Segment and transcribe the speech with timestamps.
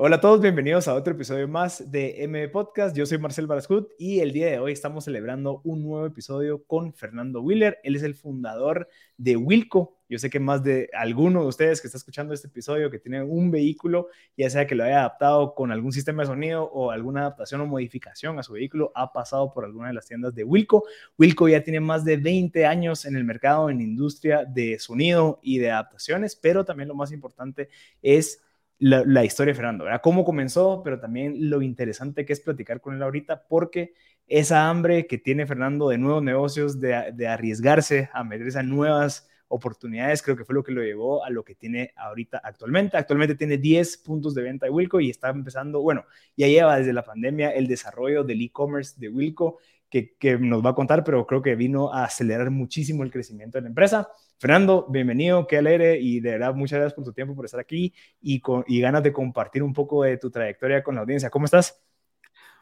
[0.00, 2.96] Hola a todos, bienvenidos a otro episodio más de M Podcast.
[2.96, 6.94] Yo soy Marcel Barascut y el día de hoy estamos celebrando un nuevo episodio con
[6.94, 7.80] Fernando Wheeler.
[7.82, 9.96] Él es el fundador de Wilco.
[10.08, 13.24] Yo sé que más de alguno de ustedes que está escuchando este episodio que tiene
[13.24, 17.22] un vehículo, ya sea que lo haya adaptado con algún sistema de sonido o alguna
[17.22, 20.84] adaptación o modificación a su vehículo, ha pasado por alguna de las tiendas de Wilco.
[21.18, 25.58] Wilco ya tiene más de 20 años en el mercado, en industria de sonido y
[25.58, 27.68] de adaptaciones, pero también lo más importante
[28.00, 28.44] es
[28.78, 30.00] la, historia de Fernando, ¿verdad?
[30.02, 33.94] Cómo comenzó, pero también lo interesante que es platicar con él ahorita, porque
[34.26, 40.22] esa hambre que tiene Fernando de nuevos negocios, de, arriesgarse a meterse a nuevas oportunidades,
[40.22, 42.96] creo que fue lo que lo llevó a lo que tiene ahorita actualmente.
[42.96, 46.04] Actualmente tiene 10 puntos de venta de Wilco y está empezando, bueno,
[46.36, 49.58] ya lleva desde la pandemia el desarrollo del e-commerce de Wilco,
[49.90, 53.62] que, nos va a contar, pero creo que vino a acelerar muchísimo el crecimiento de
[53.62, 54.08] la empresa.
[54.40, 57.92] Fernando, bienvenido, qué alegre y de verdad muchas gracias por tu tiempo, por estar aquí
[58.20, 61.28] y, con, y ganas de compartir un poco de tu trayectoria con la audiencia.
[61.28, 61.82] ¿Cómo estás?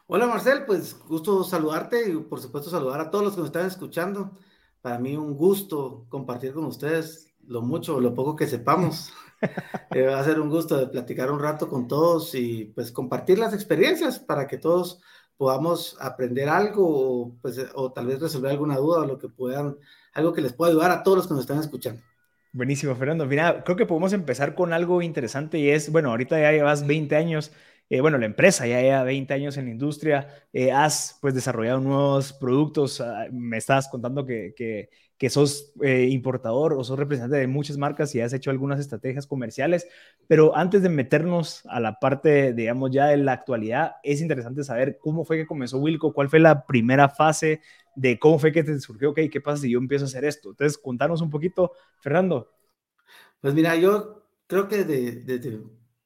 [0.07, 3.67] Hola Marcel, pues gusto saludarte y por supuesto saludar a todos los que nos están
[3.67, 4.31] escuchando.
[4.81, 9.13] Para mí un gusto compartir con ustedes lo mucho o lo poco que sepamos.
[9.91, 13.37] eh, va a ser un gusto de platicar un rato con todos y pues compartir
[13.37, 14.99] las experiencias para que todos
[15.37, 19.77] podamos aprender algo pues, o tal vez resolver alguna duda o lo que puedan
[20.17, 22.01] algo que les pueda ayudar a todos los que nos están escuchando.
[22.51, 23.25] Buenísimo, Fernando.
[23.27, 27.15] Mira, creo que podemos empezar con algo interesante y es, bueno, ahorita ya llevas 20
[27.15, 27.51] años,
[27.89, 31.79] eh, bueno, la empresa ya lleva 20 años en la industria, eh, has pues desarrollado
[31.81, 37.37] nuevos productos, uh, me estabas contando que, que, que sos eh, importador o sos representante
[37.37, 39.87] de muchas marcas y has hecho algunas estrategias comerciales,
[40.27, 44.97] pero antes de meternos a la parte, digamos, ya de la actualidad, es interesante saber
[44.99, 47.61] cómo fue que comenzó Wilco, cuál fue la primera fase
[47.97, 50.51] de cómo fue que te surgió, ok, ¿qué pasa si yo empiezo a hacer esto?
[50.51, 52.51] Entonces, contanos un poquito, Fernando.
[53.41, 55.61] Pues mira, yo creo que desde, desde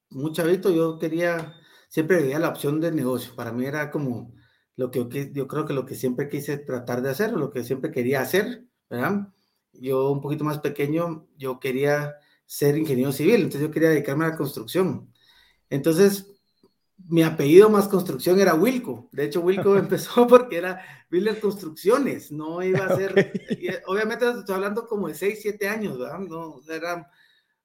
[0.09, 1.53] muy chavito yo quería,
[1.90, 3.35] siempre veía la opción de negocio.
[3.35, 4.34] Para mí era como
[4.78, 7.91] lo que yo creo que lo que siempre quise tratar de hacer, lo que siempre
[7.91, 9.28] quería hacer, ¿verdad?
[9.74, 12.16] Yo un poquito más pequeño, yo quería
[12.46, 15.13] ser ingeniero civil, entonces yo quería dedicarme a la construcción.
[15.69, 16.31] Entonces,
[17.07, 19.09] mi apellido más construcción era Wilco.
[19.12, 20.81] De hecho, Wilco empezó porque era
[21.12, 22.31] Wheeler Construcciones.
[22.31, 23.69] No iba a ser, okay.
[23.85, 26.19] obviamente estoy hablando como de 6, 7 años, ¿verdad?
[26.19, 27.09] No, era,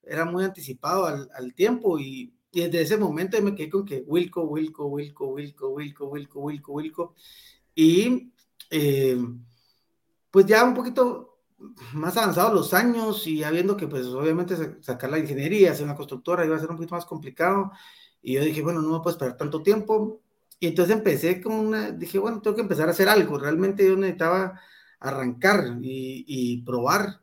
[0.02, 4.04] era muy anticipado al, al tiempo y, y, desde ese momento me quedé con que
[4.06, 7.14] Wilco, Wilco, Wilco, Wilco, Wilco, Wilco, Wilco, Wilco.
[7.74, 8.32] Y
[8.70, 9.18] eh,
[10.30, 11.40] pues ya un poquito
[11.94, 15.96] más avanzados los años y ya viendo que pues obviamente sacar la ingeniería, hacer una
[15.96, 17.72] constructora iba a ser un poquito más complicado.
[18.26, 20.20] Y yo dije, bueno, no me puedo esperar tanto tiempo.
[20.58, 23.38] Y entonces empecé con una, dije, bueno, tengo que empezar a hacer algo.
[23.38, 24.60] Realmente yo necesitaba
[24.98, 27.20] arrancar y, y probar.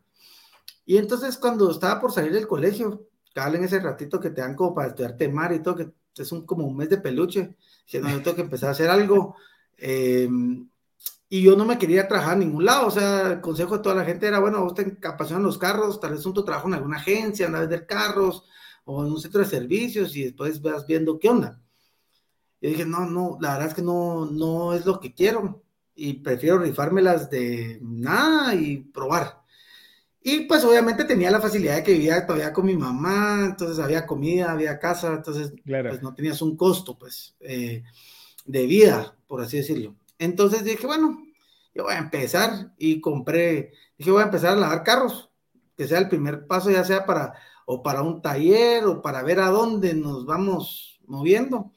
[0.85, 4.55] Y entonces cuando estaba por salir del colegio, cabal en ese ratito que te dan
[4.55, 7.99] como para estudiarte mar y todo, que es un, como un mes de peluche, dije,
[7.99, 9.35] no, yo tengo que empezar a hacer algo.
[9.85, 10.29] Eh,
[11.27, 13.95] y yo no me quería trabajar a ningún lado, o sea, el consejo de toda
[13.95, 16.75] la gente era, bueno, vos te apasionan los carros, tal vez un tu trabajo en
[16.75, 18.45] alguna agencia, andar a vender carros,
[18.85, 21.61] o en un centro de servicios y después vas viendo qué onda.
[22.61, 25.63] Y dije, no, no, la verdad es que no, no es lo que quiero
[25.95, 29.43] y prefiero rifármelas de nada y probar.
[30.21, 34.05] Y pues obviamente tenía la facilidad de que vivía todavía con mi mamá, entonces había
[34.05, 35.89] comida, había casa, entonces claro.
[35.89, 37.83] pues no tenías un costo pues eh,
[38.45, 39.95] de vida, por así decirlo.
[40.17, 41.21] Entonces dije, bueno,
[41.75, 45.29] yo voy a empezar y compré, dije, voy a empezar a lavar carros,
[45.75, 47.33] que sea el primer paso, ya sea para
[47.65, 51.71] o para un taller o para ver a dónde nos vamos moviendo.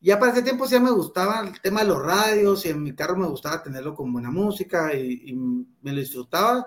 [0.00, 2.94] Ya para ese tiempo ya me gustaba el tema de los radios y en mi
[2.94, 5.32] carro me gustaba tenerlo con buena música y,
[5.80, 6.66] me lo disfrutaba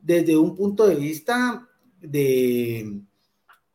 [0.00, 1.66] desde un punto de vista
[2.00, 3.00] de,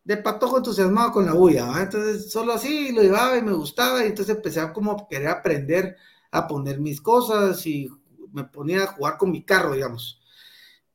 [0.03, 1.81] de patojo entusiasmado con la bulla.
[1.81, 5.97] Entonces solo así lo llevaba y me gustaba y entonces empecé a como querer aprender
[6.31, 7.89] a poner mis cosas y
[8.31, 10.20] me ponía a jugar con mi carro, digamos.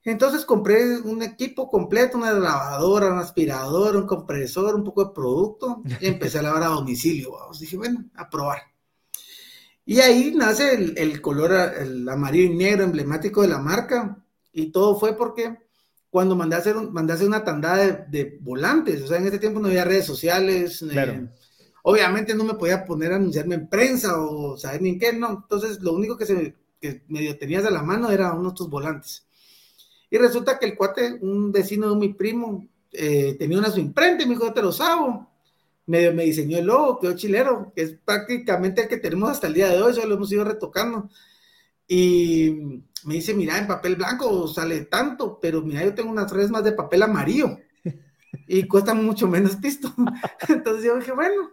[0.07, 5.83] Entonces compré un equipo completo, una lavadora, un aspirador, un compresor, un poco de producto
[6.01, 7.33] y empecé a lavar a domicilio.
[7.33, 7.59] Vamos.
[7.59, 8.59] Dije, bueno, a probar.
[9.85, 14.25] Y ahí nace el, el, color, el amarillo y negro emblemático de la marca.
[14.53, 15.59] Y todo fue porque
[16.09, 19.39] cuando mandé a hacer, mandé a hacer una tanda de, volantes, o sea, en ese
[19.39, 21.29] tiempo no había redes sociales, eh,
[21.83, 25.31] obviamente no me podía poner a anunciarme en prensa o saber ni en qué, no,
[25.43, 29.27] entonces lo único que, se, que medio tenías de la mano era unos tus volantes.
[30.19, 34.27] Resulta que el cuate, un vecino de mi primo, eh, tenía una su imprenta y
[34.27, 35.31] me dijo, te lo sabo.
[35.87, 39.55] Medio me diseñó el logo, quedó chilero, que es prácticamente el que tenemos hasta el
[39.55, 41.09] día de hoy, solo lo hemos ido retocando.
[41.87, 46.51] Y me dice, mira, en papel blanco sale tanto, pero mira, yo tengo unas redes
[46.51, 47.59] más de papel amarillo
[48.47, 49.93] y cuesta mucho menos pisto.
[50.49, 51.51] Entonces yo dije, bueno,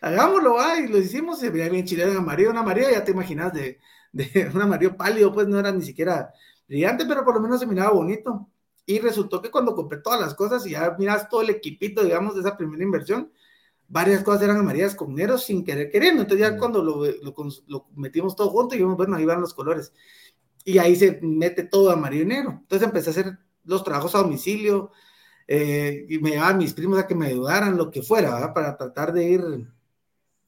[0.00, 3.12] hagámoslo, va, y lo hicimos, se veía bien chileno en amarillo, un amarillo, ya te
[3.12, 3.78] imaginas, de,
[4.12, 6.32] de un amarillo pálido, pues no era ni siquiera
[6.72, 8.48] brillante, pero por lo menos se miraba bonito.
[8.86, 12.34] Y resultó que cuando compré todas las cosas y ya miras todo el equipito, digamos,
[12.34, 13.30] de esa primera inversión,
[13.88, 16.22] varias cosas eran amarillas con negro sin querer queriendo.
[16.22, 17.04] Entonces ya cuando lo,
[17.66, 19.92] lo, metimos todo junto, y bueno, ahí van los colores
[20.64, 22.50] y ahí se mete todo amarillo y negro.
[22.62, 24.90] Entonces empecé a hacer los trabajos a domicilio
[25.46, 29.12] eh, y me llevaban mis primos a que me ayudaran, lo que fuera, para tratar
[29.12, 29.42] de ir,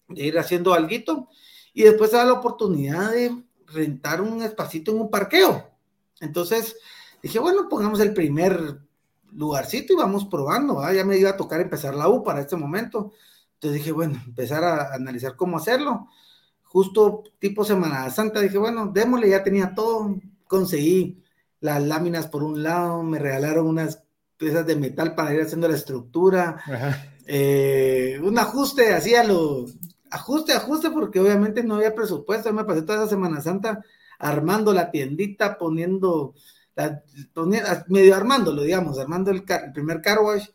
[0.08, 1.28] de ir haciendo algo.
[1.74, 5.73] Y después se da la oportunidad de rentar un espacito en un parqueo.
[6.20, 6.76] Entonces
[7.22, 8.78] dije, bueno, pongamos el primer
[9.32, 10.80] lugarcito y vamos probando.
[10.92, 13.12] Ya me iba a tocar empezar la U para este momento.
[13.54, 16.08] Entonces dije, bueno, empezar a analizar cómo hacerlo
[16.74, 20.16] justo tipo Semana Santa, dije, bueno, démosle, ya tenía todo,
[20.48, 21.22] conseguí
[21.60, 24.02] las láminas por un lado, me regalaron unas
[24.36, 26.60] piezas de metal para ir haciendo la estructura,
[27.28, 29.66] eh, un ajuste, hacía lo,
[30.10, 33.84] ajuste, ajuste, porque obviamente no había presupuesto, me pasé toda esa Semana Santa
[34.18, 36.34] armando la tiendita, poniendo,
[37.88, 40.46] medio armándolo, digamos, armando el, primer car wash,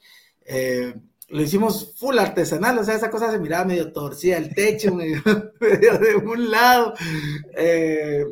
[0.46, 0.94] eh,
[1.30, 5.22] lo hicimos full artesanal, o sea, esa cosa se miraba medio torcida, el techo medio,
[5.22, 6.94] de un lado.
[7.56, 8.26] Eh,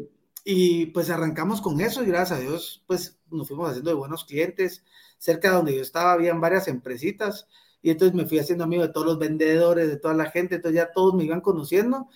[0.43, 4.25] y pues arrancamos con eso y gracias a Dios, pues nos fuimos haciendo de buenos
[4.25, 4.83] clientes.
[5.19, 7.47] Cerca de donde yo estaba, habían varias empresitas
[7.81, 10.75] y entonces me fui haciendo amigo de todos los vendedores, de toda la gente, entonces
[10.75, 12.07] ya todos me iban conociendo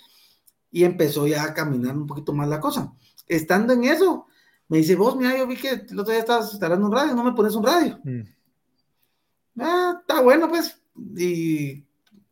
[0.71, 2.93] y empezó ya a caminar un poquito más la cosa.
[3.27, 4.27] Estando en eso,
[4.67, 7.23] me dice, vos, mira, yo vi que el otro día estabas instalando un radio, no
[7.23, 7.99] me pones un radio.
[8.03, 8.21] Mm
[9.59, 10.77] ah, está bueno, pues,
[11.17, 11.85] y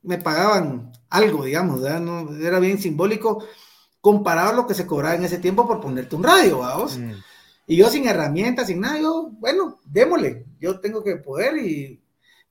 [0.03, 3.44] me pagaban algo, digamos, No, era bien simbólico
[4.01, 6.97] comparado a lo que se cobraba en ese tiempo por ponerte un radio, vamos.
[6.97, 7.12] Mm.
[7.68, 12.01] Y yo sin herramientas, sin nada, yo, bueno, démosle, yo tengo que poder y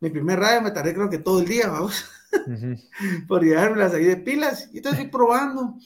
[0.01, 2.05] mi primer radio me tardé creo que todo el día, vamos,
[3.27, 5.77] por llevarme las ahí de pilas, y entonces fui probando,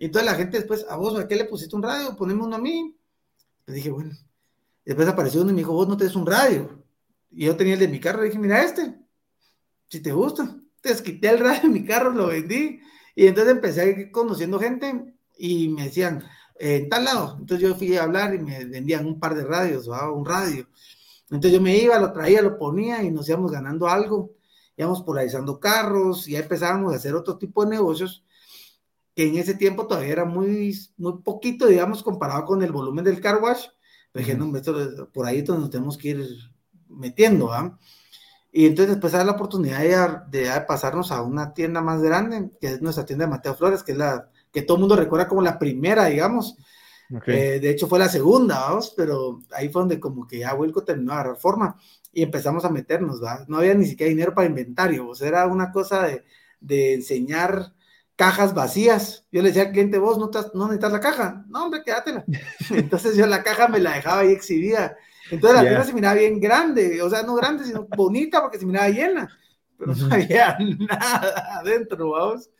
[0.00, 2.16] y entonces la gente después, a vos, ¿a qué le pusiste un radio?
[2.16, 2.96] Ponemos uno a mí.
[3.66, 4.16] Le dije, bueno,
[4.82, 6.82] después apareció uno y me dijo, vos no tenés un radio.
[7.30, 8.98] Y yo tenía el de mi carro, le dije, mira este,
[9.88, 10.56] si te gusta.
[10.76, 12.80] Entonces quité el radio de mi carro, lo vendí.
[13.14, 16.24] Y entonces empecé a ir conociendo gente y me decían,
[16.58, 17.36] en tal lado.
[17.38, 20.66] Entonces yo fui a hablar y me vendían un par de radios, o un radio.
[21.24, 24.32] Entonces yo me iba, lo traía, lo ponía y nos íbamos ganando algo.
[24.80, 28.24] Íbamos polarizando carros y ya empezábamos a hacer otro tipo de negocios
[29.14, 33.20] que en ese tiempo todavía era muy, muy poquito, digamos, comparado con el volumen del
[33.20, 33.66] car wash.
[35.12, 36.26] por ahí entonces nos tenemos que ir
[36.88, 37.50] metiendo.
[38.52, 42.82] Y entonces después hay la oportunidad de, pasarnos a una tienda más grande, que es
[42.82, 45.58] nuestra tienda de Mateo Flores, que es la que todo el mundo recuerda como la
[45.58, 46.56] primera, digamos.
[47.26, 50.84] Eh, de hecho fue la segunda, vamos, pero ahí fue donde como que ya Wilco
[50.84, 51.76] terminó de agarrar forma
[52.12, 53.44] y empezamos a meternos, ¿va?
[53.48, 56.24] No había ni siquiera dinero para inventario, o sea, era una cosa de,
[56.60, 57.72] de enseñar
[58.16, 59.26] cajas vacías.
[59.32, 61.44] Yo le decía al cliente, vos no, no necesitas la caja.
[61.48, 62.24] No, hombre, quédatela.
[62.70, 64.96] Entonces yo la caja me la dejaba ahí exhibida
[65.30, 68.66] entonces la tienda se miraba bien grande, o sea, no grande, sino bonita porque se
[68.66, 69.28] miraba llena,
[69.76, 72.50] pero no había nada adentro, vamos.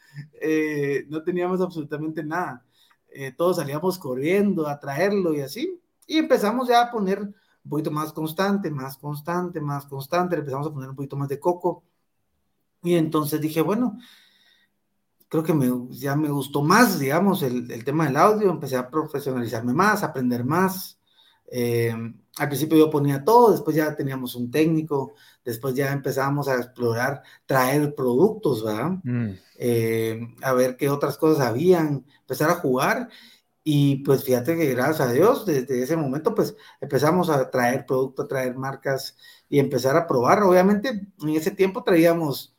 [0.40, 2.64] Eh, no teníamos absolutamente nada.
[3.12, 5.80] Eh, todos salíamos corriendo a traerlo y así.
[6.06, 7.28] Y empezamos ya a poner
[7.64, 10.36] un poquito más constante, más constante, más constante.
[10.36, 11.84] empezamos a poner un poquito más de coco.
[12.82, 13.98] Y entonces dije, bueno,
[15.28, 18.50] creo que me, ya me gustó más, digamos, el, el tema del audio.
[18.50, 20.98] Empecé a profesionalizarme más, a aprender más.
[21.50, 21.92] Eh,
[22.36, 25.14] al principio yo ponía todo, después ya teníamos un técnico,
[25.44, 28.92] después ya empezábamos a explorar, traer productos, ¿verdad?
[29.02, 29.30] Mm.
[29.58, 33.08] Eh, a ver qué otras cosas habían, empezar a jugar
[33.62, 38.24] y pues fíjate que gracias a Dios, desde ese momento pues empezamos a traer productos,
[38.24, 39.16] a traer marcas
[39.48, 40.42] y empezar a probar.
[40.42, 40.88] Obviamente
[41.20, 42.56] en ese tiempo traíamos,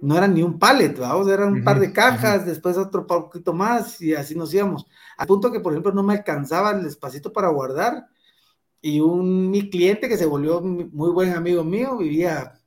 [0.00, 4.00] no era ni un pallet, vamos, eran un par de cajas, después otro poquito más
[4.00, 4.86] y así nos íbamos.
[5.16, 8.06] Al punto que por ejemplo no me alcanzaba el espacito para guardar
[8.80, 12.58] y un mi cliente que se volvió muy buen amigo mío, vivía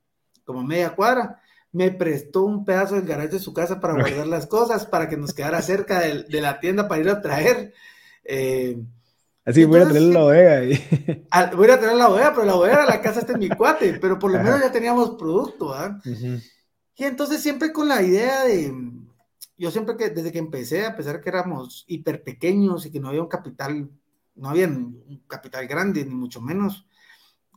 [0.45, 1.41] como media cuadra,
[1.75, 5.17] me prestó un pedazo del garaje de su casa para guardar las cosas, para que
[5.17, 7.73] nos quedara cerca de, la tienda para ir a traer.
[8.23, 8.81] Eh,
[9.43, 10.63] Así voy a traer la bodega.
[10.63, 10.81] Y...
[11.53, 14.17] voy a traer la bodega, pero la bodega la casa está en mi cuate, pero
[14.17, 16.01] por lo menos ya teníamos producto, ¿ah?
[16.95, 18.73] Y entonces siempre con la idea de,
[19.57, 23.09] yo siempre que, desde que empecé, a pesar que éramos hiper pequeños y que no
[23.09, 23.89] había un capital,
[24.35, 26.87] no había un capital grande, ni mucho menos,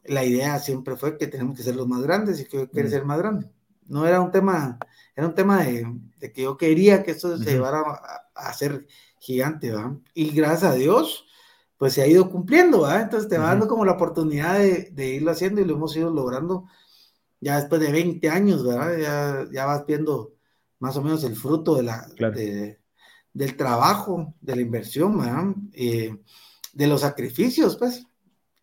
[0.03, 2.89] la idea siempre fue que tenemos que ser los más grandes y que yo quería
[2.89, 2.93] mm.
[2.93, 3.49] ser más grande.
[3.88, 4.78] No era un tema,
[5.16, 8.87] era un tema de, que yo quería que esto se llevara a, a, ser
[9.18, 9.97] gigante, ¿va?
[10.14, 11.26] Y gracias a Dios,
[11.76, 13.00] pues se ha ido cumpliendo, ¿va?
[13.00, 16.11] Entonces te va dando como la oportunidad de, de, irlo haciendo y lo hemos ido
[16.11, 16.66] logrando
[17.40, 18.99] ya después de 20 años, ¿verdad?
[18.99, 20.35] Ya, ya vas viendo
[20.78, 22.07] más o menos el fruto de la,
[23.33, 25.54] del trabajo, de la inversión, ¿verdad?
[25.73, 26.16] Eh,
[26.73, 28.04] de los sacrificios, pues.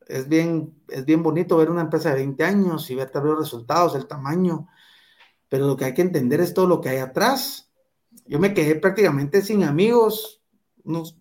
[0.08, 3.46] Es bien, es bien bonito ver una empresa de 20 años y ver también los
[3.46, 4.67] resultados, el tamaño,
[5.50, 7.72] pero lo que hay que entender es todo lo que hay atrás.
[8.25, 10.42] Yo me quedé prácticamente sin amigos,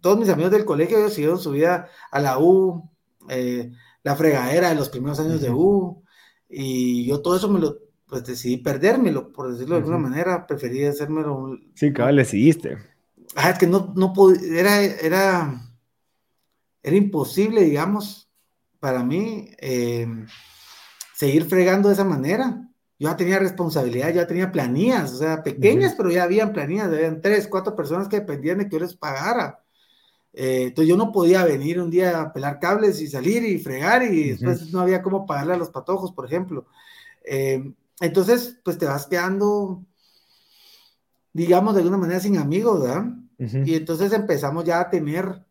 [0.00, 2.90] todos mis amigos del colegio ellos siguieron su vida a la U,
[3.28, 6.02] eh, la fregadera de los primeros años de U,
[6.48, 10.84] y yo todo eso me lo, pues decidí perdérmelo, por decirlo de alguna manera, preferí
[10.84, 11.36] hacérmelo.
[11.36, 12.78] Un, sí, cabal, le seguiste.
[13.34, 15.60] Ah, es que no, no podía, era, era,
[16.82, 18.30] era imposible, digamos,
[18.78, 20.06] para mí, eh,
[21.14, 22.68] seguir fregando de esa manera.
[22.98, 27.20] Yo ya tenía responsabilidad, ya tenía planillas, o sea, pequeñas, pero ya habían planillas, habían
[27.20, 29.64] tres, cuatro personas que dependían de que yo les pagara.
[30.32, 34.02] Eh, entonces yo no podía venir un día a pelar cables y salir y fregar
[34.02, 36.66] y después no había cómo pagarle a los patojos, por ejemplo.
[37.24, 39.84] Eh, entonces, pues te vas quedando,
[41.32, 43.06] digamos, de alguna manera sin amigos, ¿verdad?
[43.38, 45.44] Y entonces empezamos ya a tener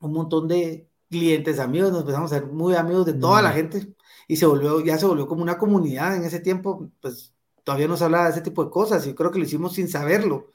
[0.00, 3.95] un montón de clientes amigos, nos empezamos a ser muy amigos de toda la gente
[4.28, 7.32] y se volvió, ya se volvió como una comunidad en ese tiempo, pues
[7.64, 9.88] todavía no se hablaba de ese tipo de cosas y creo que lo hicimos sin
[9.88, 10.52] saberlo.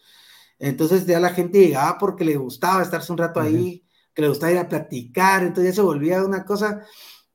[0.60, 4.52] Entonces ya la gente llegaba porque le gustaba estarse un rato ahí, que le gustaba
[4.52, 6.86] ir a platicar, entonces ya se volvía una cosa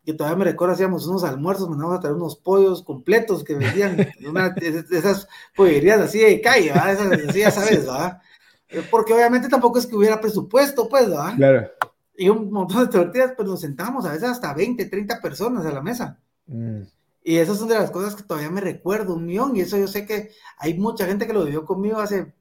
[0.06, 3.96] que todavía me recuerdo, hacíamos unos almuerzos, mandábamos a traer unos pollos completos que vendían,
[4.28, 5.26] una de esas
[5.56, 6.92] pollerías así de calle, ¿verdad?
[6.92, 8.22] Esas, así ya sabes, ¿verdad?
[8.68, 11.34] Eh, porque obviamente tampoco es que hubiera presupuesto, pues, ¿verdad?
[11.34, 11.70] Claro.
[12.16, 15.72] Y un montón de tortillas, pues nos sentamos a veces hasta 20, 30 personas a
[15.72, 16.20] la mesa.
[16.46, 16.82] Mm.
[17.24, 19.88] Y esas son de las cosas que todavía me recuerdo un millón, y eso yo
[19.88, 22.32] sé que hay mucha gente que lo vivió conmigo hace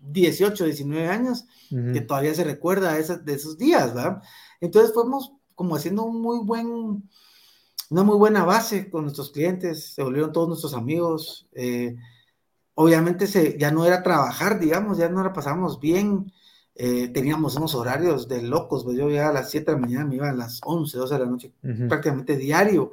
[0.00, 4.22] 18, 19 años, que todavía se recuerda de esos días, ¿verdad?
[4.60, 7.08] Entonces fuimos como haciendo un muy buen,
[7.90, 11.48] una muy buena base con nuestros clientes, se volvieron todos nuestros amigos.
[11.52, 11.96] Eh,
[12.74, 16.32] obviamente se, ya no era trabajar, digamos, ya no la pasamos bien.
[16.76, 20.04] Eh, teníamos unos horarios de locos, pues yo llegaba a las 7 de la mañana,
[20.06, 21.52] me iba a las 11, 12 de la noche,
[21.88, 22.92] prácticamente diario.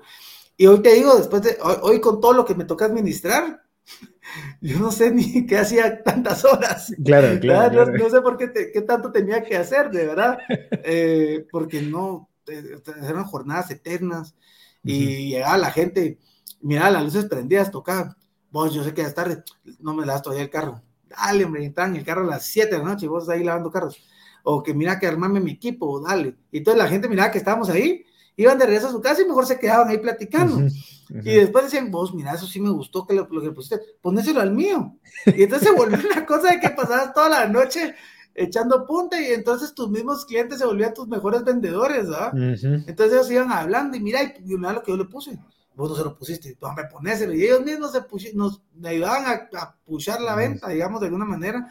[0.62, 3.63] Y hoy te digo, después de, hoy, con todo lo que me toca administrar,
[4.62, 6.94] yo no sé ni qué hacía tantas horas.
[7.03, 7.88] Claro, claro.
[7.88, 10.38] No, sé por qué, qué, tanto tenía que hacer, de verdad,
[10.84, 14.36] eh, porque no, eran jornadas eternas.
[14.84, 16.20] Y llegaba la gente,
[16.62, 18.15] mira las luces prendidas, tocaba,
[18.51, 19.44] vos, yo sé que ya es tarde,
[19.80, 22.70] no me das todavía el carro, dale, hombre, entran en el carro a las 7
[22.70, 23.98] de la noche y vos ahí lavando carros,
[24.44, 27.70] o que mira que armarme mi equipo, dale, y toda la gente miraba que estábamos
[27.70, 28.06] ahí,
[28.42, 30.68] iban de regreso a su casa y mejor se quedaban ahí platicando.
[31.10, 34.52] Y después decían, vos, mira, eso sí me gustó que lo, que pusiste, ponéselo al
[34.52, 34.98] mío.
[35.26, 37.96] Y entonces se volvió una cosa de que pasabas toda la noche
[38.34, 42.32] echando punta y entonces tus mismos clientes se volvían tus mejores vendedores, ¿ah?
[42.34, 45.38] Entonces ellos iban hablando y mira, y, mira lo que yo le puse.
[45.76, 47.34] Vos no se lo pusiste, tú, hombre, ponéselo.
[47.34, 51.68] Y ellos mismos se nos ayudaban a, a pushar la venta, digamos, de alguna manera.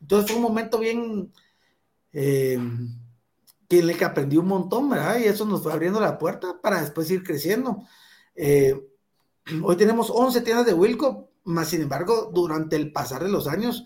[0.00, 1.32] Entonces fue un momento bien...
[2.12, 2.58] Eh,
[3.68, 5.18] que le que aprendí un montón, ¿verdad?
[5.18, 7.82] Y eso nos fue abriendo la puerta para después ir creciendo.
[8.34, 8.80] Eh,
[9.62, 13.84] hoy tenemos 11 tiendas de Wilco, más sin embargo, durante el pasar de los años,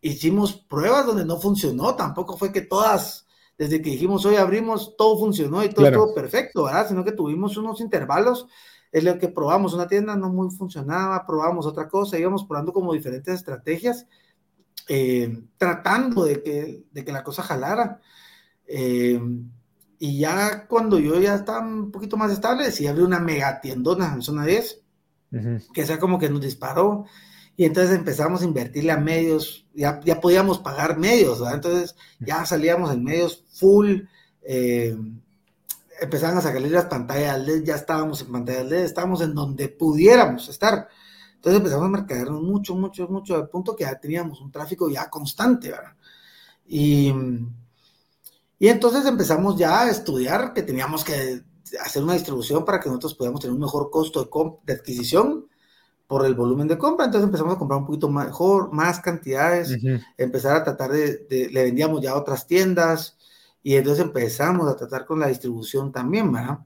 [0.00, 3.26] hicimos pruebas donde no funcionó, tampoco fue que todas,
[3.58, 6.88] desde que dijimos hoy abrimos, todo funcionó y todo estuvo perfecto, ¿verdad?
[6.88, 8.46] Sino que tuvimos unos intervalos
[8.92, 12.92] es lo que probamos, una tienda no muy funcionaba, probamos otra cosa, íbamos probando como
[12.92, 14.06] diferentes estrategias,
[14.88, 18.00] eh, tratando de que, de que la cosa jalara.
[18.72, 19.20] Eh,
[19.98, 24.14] y ya cuando yo ya estaba un poquito más estable, decidí abrir una mega tiendona
[24.14, 24.80] en zona 10,
[25.74, 27.04] que sea como que nos disparó.
[27.56, 31.56] Y entonces empezamos a invertirle a medios, ya, ya podíamos pagar medios, ¿verdad?
[31.56, 34.02] Entonces ya salíamos en medios full,
[34.42, 34.96] eh,
[36.00, 40.48] empezaban a sacarle las pantallas LED, ya estábamos en pantallas LED, estábamos en donde pudiéramos
[40.48, 40.88] estar.
[41.34, 45.10] Entonces empezamos a marcarnos mucho, mucho, mucho, al punto que ya teníamos un tráfico ya
[45.10, 45.96] constante, ¿verdad?
[46.66, 47.12] Y,
[48.60, 51.42] y entonces empezamos ya a estudiar que teníamos que
[51.82, 54.30] hacer una distribución para que nosotros pudiéramos tener un mejor costo de,
[54.66, 55.46] de adquisición
[56.06, 59.78] por el volumen de compra, entonces empezamos a comprar un poquito mejor, más cantidades,
[60.18, 63.16] empezar a tratar de, le vendíamos ya a otras tiendas,
[63.62, 66.58] Y entonces empezamos a tratar con la distribución también, ¿verdad?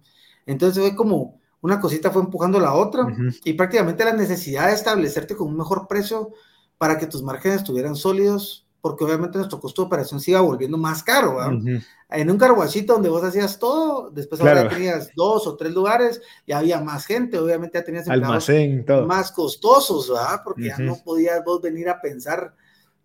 [0.46, 3.06] Entonces fue como una cosita fue empujando la otra
[3.44, 6.32] y prácticamente la necesidad de establecerte con un mejor precio
[6.76, 10.76] para que tus márgenes estuvieran sólidos, porque obviamente nuestro costo de operación se iba volviendo
[10.76, 11.36] más caro.
[11.36, 11.82] ¿verdad?
[12.10, 16.52] En un carguachito donde vos hacías todo, después ahora tenías dos o tres lugares, y
[16.52, 19.06] había más gente, obviamente ya tenías Almacén, todo.
[19.06, 20.42] más costosos, ¿verdad?
[20.44, 22.54] Porque ya no podías vos venir a pensar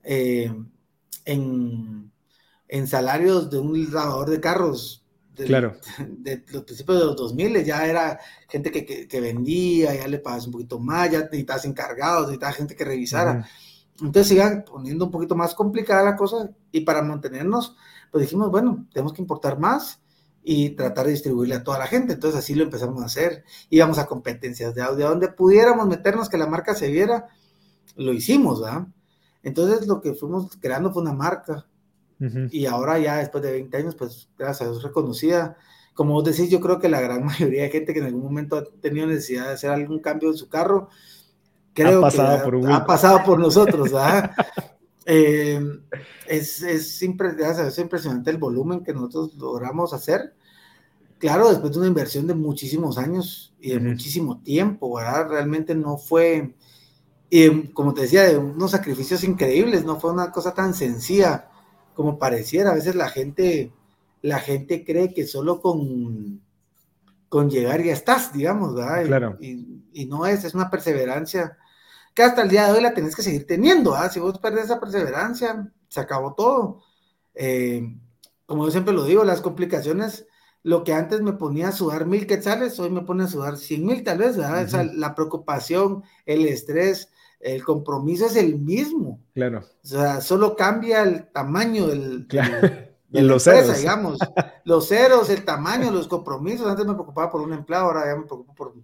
[0.03, 0.53] eh,
[1.23, 2.11] en,
[2.67, 5.05] en salarios de un lavador de carros
[5.45, 5.77] claro.
[6.09, 8.19] de, los principios de los 2000 ya era
[8.49, 12.75] gente que, que, vendía, ya le pagas un poquito más, ya necesitabas encargados, necesitabas gente
[12.75, 13.47] que revisara.
[14.01, 17.75] Entonces iban poniendo un poquito más complicada la cosa y para mantenernos,
[18.11, 20.01] pues dijimos, bueno, tenemos que importar más
[20.43, 22.13] y tratar de distribuirle a toda la gente.
[22.13, 23.43] Entonces así lo empezamos a hacer.
[23.69, 27.27] Íbamos a competencias de audio, donde pudiéramos meternos que la marca se viera,
[27.95, 28.87] lo hicimos, ¿verdad?
[29.43, 31.65] Entonces lo que fuimos creando fue una marca
[32.51, 35.57] y ahora ya después de 20 años, pues gracias a Dios reconocida.
[35.93, 38.57] Como vos decís, yo creo que la gran mayoría de gente que en algún momento
[38.57, 40.89] ha tenido necesidad de hacer algún cambio en su carro,
[41.73, 44.31] creo ha pasado que por ha, ha, pasado por nosotros, ¿verdad?
[45.05, 45.59] eh,
[46.27, 50.35] es, es, es impresionante el volumen que nosotros logramos hacer.
[51.17, 55.27] Claro, después de una inversión de muchísimos años y de muchísimo tiempo, ¿verdad?
[55.29, 56.55] Realmente no fue,
[57.29, 61.49] eh, como te decía, de unos sacrificios increíbles, no fue una cosa tan sencilla
[61.93, 62.71] como pareciera.
[62.71, 63.73] A veces la gente,
[64.21, 66.41] la gente cree que solo con,
[67.29, 69.05] con llegar ya estás, digamos, ¿verdad?
[69.05, 69.37] Claro.
[69.39, 71.57] Y, no es, es una perseverancia
[72.13, 74.09] que hasta el día de hoy la tenés que seguir teniendo, ¿ah?
[74.09, 76.81] Si vos perdés esa perseverancia, se acabó todo.
[77.35, 77.95] Eh,
[78.45, 80.25] como yo siempre lo digo, las complicaciones,
[80.63, 83.85] lo que antes me ponía a sudar mil quetzales, hoy me pone a sudar cien
[83.85, 84.89] mil tal vez, ¿verdad?
[84.95, 87.09] la preocupación, el estrés,
[87.39, 89.21] el compromiso es el mismo.
[89.33, 89.63] Claro.
[89.83, 92.27] O sea, solo cambia el tamaño del...
[93.11, 93.77] y los ceros.
[93.77, 94.19] digamos.
[94.65, 96.67] Los ceros, el tamaño, los compromisos.
[96.67, 98.75] Antes me preocupaba por un empleado, ahora ya me preocupo por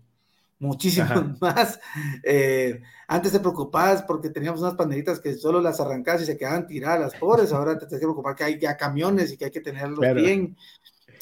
[0.58, 1.10] muchísimos
[1.42, 1.80] más.
[2.24, 6.66] Eh, antes te preocupabas porque teníamos unas panderitas que solo las arrancabas y se quedaban
[6.66, 7.52] tiradas las pobres.
[7.52, 10.58] Ahora te tienes que preocupar que hay ya camiones y que hay que tenerlos bien.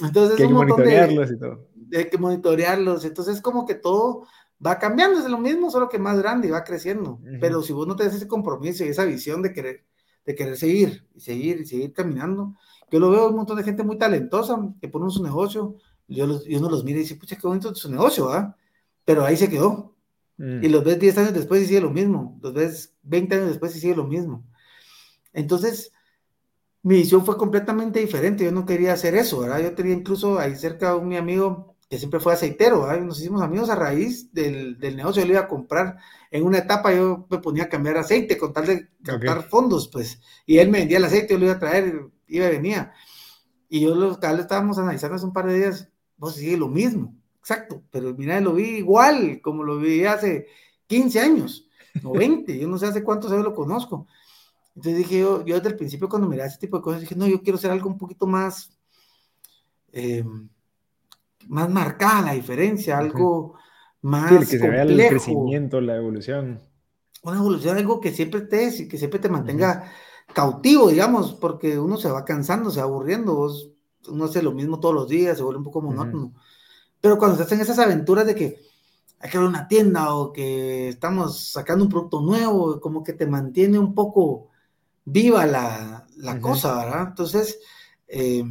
[0.02, 1.68] Entonces, que hay que monitorearlos y todo.
[1.94, 3.06] Hay que monitorearlos.
[3.06, 4.28] Entonces, como que todo
[4.66, 7.20] va cambiando, es lo mismo, solo que más grande y va creciendo.
[7.42, 9.84] Pero si vos no tenés ese compromiso y esa visión de querer,
[10.26, 12.56] de querer seguir y seguir y seguir caminando,
[12.94, 15.78] yo lo veo un montón de gente muy talentosa que ponen su negocio,
[16.08, 18.56] yo los, uno los mira y dice, pucha, qué bonito su negocio, ¿ah?
[19.04, 19.96] Pero ahí se quedó.
[20.38, 20.64] Mm.
[20.64, 23.76] Y los ves 10 años después y sigue lo mismo, los ves 20 años después
[23.76, 24.46] y sigue lo mismo.
[25.34, 25.92] Entonces,
[26.84, 29.60] mi visión fue completamente diferente, yo no quería hacer eso, ¿verdad?
[29.62, 33.72] Yo tenía incluso ahí cerca un mi amigo que siempre fue aceitero, nos hicimos amigos
[33.72, 35.98] a raíz del, del, negocio, yo le iba a comprar,
[36.30, 40.22] en una etapa yo me ponía a cambiar aceite con tal de captar fondos, pues,
[40.46, 42.94] y él me vendía el aceite, yo lo iba a traer, iba y venía,
[43.70, 47.16] y yo lo, tal estábamos analizando hace un par de días, vos sigue lo mismo,
[47.40, 50.48] exacto, pero mira, lo vi igual, como lo vi hace
[50.88, 51.68] 15 años,
[52.04, 54.08] o 20, yo no sé hace cuántos años lo conozco,
[54.76, 57.28] entonces dije yo, yo desde el principio cuando miraba ese tipo de cosas, dije, no,
[57.28, 58.78] yo quiero hacer algo un poquito más...
[59.92, 60.24] Eh,
[61.48, 63.56] más marcada la diferencia, algo
[64.02, 66.62] más sí, que se vea el crecimiento, la evolución.
[67.24, 69.92] Una evolución, algo que siempre te, que siempre te mantenga
[70.34, 73.50] cautivo, digamos, porque uno se va cansando, se va aburriendo,
[74.08, 76.34] uno hace lo mismo todos los días, se vuelve un poco monótono.
[77.00, 78.60] Pero cuando estás en esas aventuras de que
[79.20, 83.26] hay que abrir una tienda o que estamos sacando un producto nuevo, como que te
[83.26, 84.50] mantiene un poco
[85.06, 87.08] viva la, la cosa, ¿verdad?
[87.10, 87.60] Entonces,
[88.08, 88.44] eh,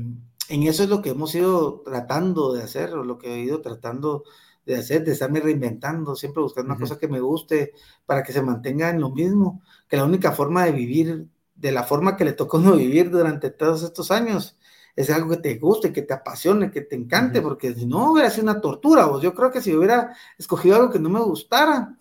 [0.49, 3.61] en eso es lo que hemos ido tratando de hacer, o lo que he ido
[3.61, 4.25] tratando
[4.67, 7.73] de hacer, de estarme reinventando, siempre buscando una cosa que me guste
[8.07, 11.29] para que se mantenga en lo mismo, que la única forma de vivir
[11.63, 14.59] de la forma que le tocó no vivir durante todos estos años
[14.95, 18.29] es algo que te guste, que te apasione, que te encante, porque si no hubiera
[18.29, 19.23] sido una tortura, vos.
[19.23, 21.97] Yo creo que si hubiera escogido algo que no me gustara.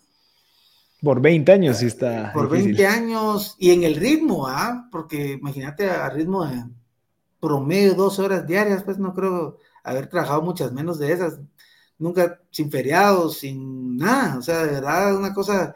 [1.00, 2.32] Por 20 años sí está.
[2.34, 4.88] Por 20 años y en el ritmo, ¿ah?
[4.92, 6.64] Porque imagínate a ritmo de
[7.40, 11.40] promedio dos horas diarias, pues no creo haber trabajado muchas menos de esas,
[11.98, 15.74] nunca sin feriados, sin nada, o sea, de verdad una cosa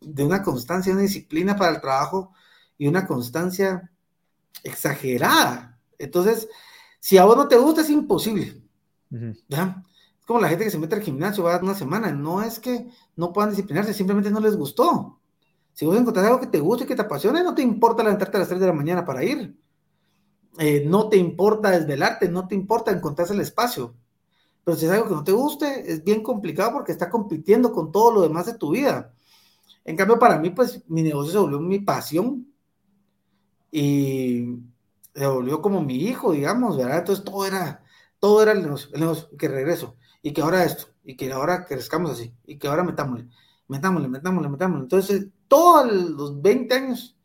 [0.00, 2.32] de una constancia, una disciplina para el trabajo
[2.78, 3.90] y una constancia
[4.62, 5.78] exagerada.
[5.98, 6.48] Entonces,
[7.00, 8.62] si a vos no te gusta, es imposible.
[9.48, 9.82] ¿ya?
[10.20, 12.58] Es como la gente que se mete al gimnasio, va a una semana, no es
[12.58, 15.18] que no puedan disciplinarse, simplemente no les gustó.
[15.72, 18.36] Si vos encontrás algo que te guste y que te apasione, no te importa levantarte
[18.36, 19.56] a las 3 de la mañana para ir.
[20.58, 23.94] Eh, no te importa desvelarte, no te importa encontrarse el espacio.
[24.64, 27.92] Pero si es algo que no te guste, es bien complicado porque está compitiendo con
[27.92, 29.14] todo lo demás de tu vida.
[29.84, 32.52] En cambio, para mí, pues mi negocio se volvió mi pasión.
[33.70, 34.58] Y
[35.14, 36.98] se volvió como mi hijo, digamos, ¿verdad?
[36.98, 37.82] Entonces todo era,
[38.18, 41.64] todo era el negocio, el negocio, que regreso, y que ahora esto, y que ahora
[41.64, 43.28] crezcamos así, y que ahora metámosle,
[43.66, 44.82] metámosle, metámosle, metámosle.
[44.84, 47.16] Entonces, todos los 20 años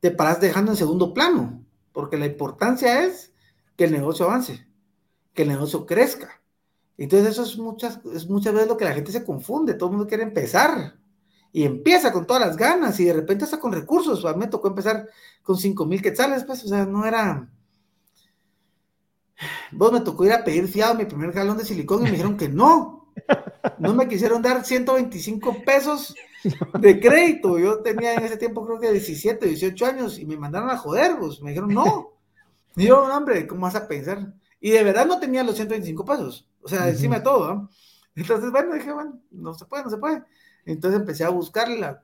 [0.00, 3.32] te paras dejando en segundo plano, porque la importancia es
[3.76, 4.66] que el negocio avance,
[5.34, 6.40] que el negocio crezca.
[6.96, 9.96] Entonces eso es muchas, es muchas veces lo que la gente se confunde, todo el
[9.96, 10.99] mundo quiere empezar
[11.52, 14.24] y empieza con todas las ganas y de repente está con recursos.
[14.24, 15.08] A mí me tocó empezar
[15.42, 17.48] con 5 mil quetzales, pues, o sea, no era...
[19.72, 22.36] Vos me tocó ir a pedir fiado mi primer galón de silicón y me dijeron
[22.36, 23.12] que no.
[23.78, 26.14] No me quisieron dar 125 pesos
[26.78, 27.58] de crédito.
[27.58, 31.18] Yo tenía en ese tiempo creo que 17, 18 años y me mandaron a joder,
[31.18, 31.40] pues.
[31.40, 32.12] Me dijeron no.
[32.76, 34.34] Y yo, hombre, ¿cómo vas a pensar?
[34.60, 36.46] Y de verdad no tenía los 125 pesos.
[36.62, 37.70] O sea, encima de todo, ¿no?
[38.14, 40.22] Entonces, bueno, dije, bueno, no se puede, no se puede.
[40.64, 42.02] Entonces empecé a buscarla.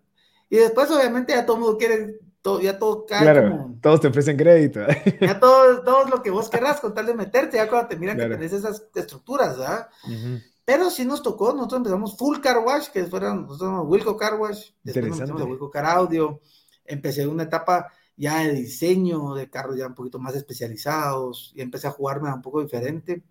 [0.48, 3.78] Y después, obviamente, ya todo el mundo quiere, todo, ya todo cae Claro, como...
[3.80, 4.80] todos te ofrecen crédito.
[5.20, 8.16] Ya todo, todo lo que vos querrás con tal de meterte, ya cuando te miran
[8.16, 8.30] Claro.
[8.30, 9.88] que tenés esas estructuras, ¿verdad?
[10.04, 10.40] Ujú.
[10.64, 14.70] Pero sí nos tocó, nosotros empezamos Full Car Wash, que fueron nosotros Wilco Car Wash,
[14.82, 15.44] después nos metimos a.
[15.44, 16.40] Wilco Car Audio,
[16.84, 21.86] empecé una etapa ya de diseño de carros ya un poquito más especializados y empecé
[21.86, 23.22] a jugarme un poco diferente.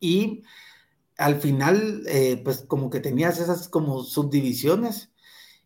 [0.00, 0.42] Y
[1.24, 5.10] al final, eh, pues como que tenías esas como subdivisiones.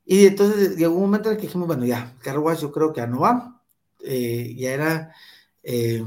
[0.04, 2.92] Y entonces llegó un momento en el que dijimos, bueno, ya, Car Wash yo creo
[2.92, 3.62] que ya no va.
[4.04, 5.12] Eh, ya era...
[5.62, 6.04] eh,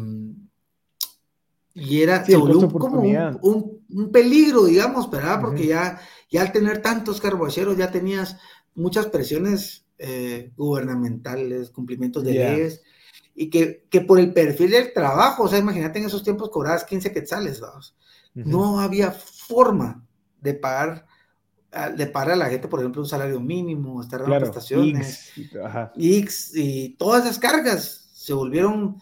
[1.74, 5.40] y era, Sí, un- como un, un- un peligro, digamos, ¿verdad?
[5.40, 5.70] Porque Ujú.
[5.70, 8.38] ya, ya al tener tantos carbocheros ya tenías
[8.76, 12.52] muchas presiones eh, gubernamentales, cumplimientos de Ya.
[12.52, 12.82] leyes,
[13.36, 16.84] y que, que por el perfil del trabajo, o sea, imagínate en esos tiempos cobrabas
[16.86, 17.96] 15 quetzales, vamos.
[18.36, 18.50] Ujú.
[18.50, 19.12] No había
[19.50, 20.06] forma
[20.40, 21.08] de pagar,
[21.98, 25.32] de pagar a la gente, por ejemplo, un salario mínimo, estar dando Claro, prestaciones.
[25.96, 28.98] X, y todas esas cargas se volvieron,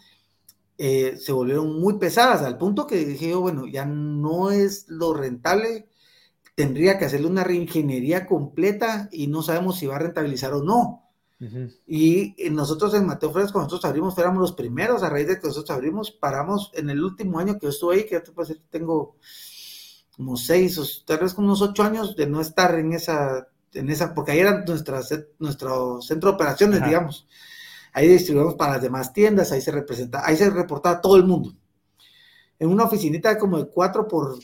[0.78, 5.12] eh, se volvieron muy pesadas, al punto que dije yo, bueno, ya no es lo
[5.12, 5.88] rentable,
[6.54, 11.04] tendría que hacerle una reingeniería completa y no sabemos si va a rentabilizar o no.
[11.86, 15.38] Y eh, nosotros en Mateo Flores, cuando nosotros abrimos, fuéramos los primeros, a raíz de
[15.38, 18.32] que nosotros abrimos, paramos en el último año que yo estuve ahí, que ya te
[18.32, 19.18] puedo decir, tengo
[20.18, 23.88] como seis, o tal vez como unos ocho años de no estar en esa, en
[23.88, 25.00] esa, porque ahí era nuestra,
[25.38, 26.88] nuestro centro de operaciones, Ajá.
[26.88, 27.28] digamos.
[27.92, 31.54] Ahí distribuíamos para las demás tiendas, ahí se representa, ahí se reportaba todo el mundo.
[32.58, 34.40] En una oficinita como de cuatro por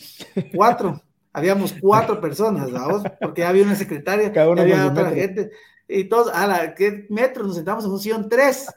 [0.54, 3.02] cuatro, habíamos cuatro personas, ¿vamos?
[3.20, 5.20] Porque ya había una secretaria, Cada uno ya había otra metro.
[5.20, 5.50] gente,
[5.88, 7.44] y todos, a la, ¿qué metro?
[7.44, 8.68] Nos sentamos en un sillón tres.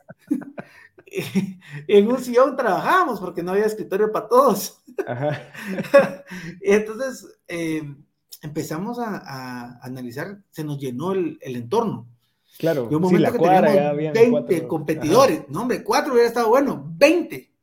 [1.88, 4.82] en un sillón trabajábamos porque no había escritorio para todos.
[5.08, 5.42] Ajá.
[6.62, 7.84] entonces eh,
[8.42, 12.08] empezamos a, a analizar, se nos llenó el, el entorno.
[12.58, 12.88] Claro.
[12.90, 15.42] Y un sí, momento la que cuadra ya teníamos habían 20 cuatro- competidores.
[15.50, 16.84] No, hombre, cuatro hubiera estado bueno.
[16.98, 17.54] 20.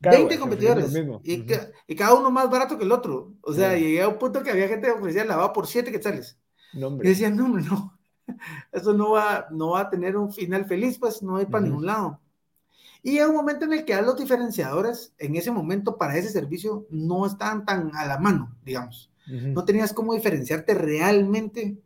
[0.00, 0.92] Claro, 20 que competidores.
[1.22, 1.46] Y, Ujú.
[1.48, 3.34] ca- y cada uno más barato que el otro.
[3.42, 3.80] O sea, Claro.
[3.80, 6.38] llegué a un punto que había gente que ofrecía lavado por 7 quetzales.
[6.74, 7.98] No, Y decían, no, hombre, no.
[8.72, 11.68] Eso no va, no va a tener un final feliz, pues no ir para Ujú.
[11.70, 12.20] ningún lado.
[13.02, 16.86] Y hay un momento en el que los diferenciadores, en ese momento, para ese servicio,
[16.90, 19.10] no estaban tan a la mano, digamos.
[19.26, 21.78] No tenías cómo diferenciarte realmente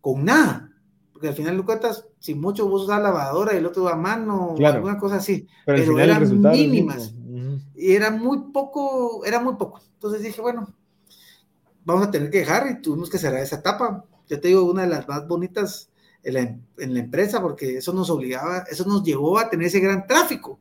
[0.00, 0.70] con nada.
[1.12, 4.54] Porque al final de cuentas, si mucho vos usas lavadora y el otro a mano,
[4.56, 4.76] Claro.
[4.76, 7.12] alguna cosa así, Pero pero eran mínimas.
[7.12, 7.26] mismo.
[7.26, 7.60] Ujú.
[7.74, 9.80] y era muy poco, era muy poco.
[9.94, 10.72] Entonces dije, bueno,
[11.84, 14.04] vamos a tener que dejar y tuvimos que cerrar esa etapa.
[14.28, 15.88] Yo te digo, una de las más bonitas
[16.26, 16.40] en la,
[16.78, 20.58] en la empresa, porque eso nos obligaba, eso nos llevó a tener ese gran tráfico.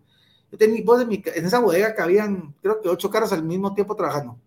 [0.51, 3.73] Yo tenía, vos en, mi en esa bodega cabían, creo que ocho carros al mismo
[3.73, 4.37] tiempo trabajando.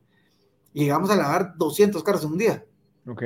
[0.73, 2.65] Y llegamos a lavar 200 carros en un día.
[3.07, 3.23] Ok.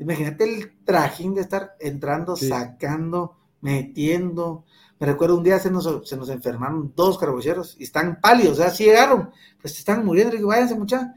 [0.00, 2.48] Imagínate el trajín de estar entrando, Sí.
[2.48, 4.64] sacando, metiendo.
[4.98, 8.62] Me recuerdo un día se nos, se nos enfermaron dos carbocheros y están pálidos, o
[8.62, 10.32] sea, sí llegaron, pues están muriendo.
[10.32, 11.14] Le digo, váyanse, mucha.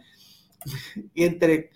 [1.16, 1.72] Y entre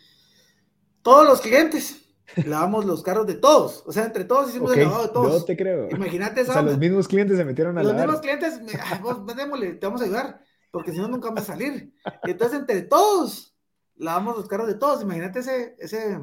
[1.02, 2.03] todos los clientes,
[2.46, 3.84] lavamos los carros de todos.
[3.86, 5.46] O sea, entre todos hicimos el lavado de Yo todos.
[5.46, 5.90] te creo.
[5.90, 8.08] Imagínate O esa sea, los mismos clientes se metieron a Los lavar.
[8.08, 10.42] mismos clientes, "Ay, vos, démosle, te vamos a ayudar,
[10.72, 11.94] porque si no, nunca vamos a salir.
[12.26, 13.56] Y entonces, entre todos,
[13.96, 15.02] lavamos los carros de todos.
[15.02, 16.20] Imagínate ese, ese,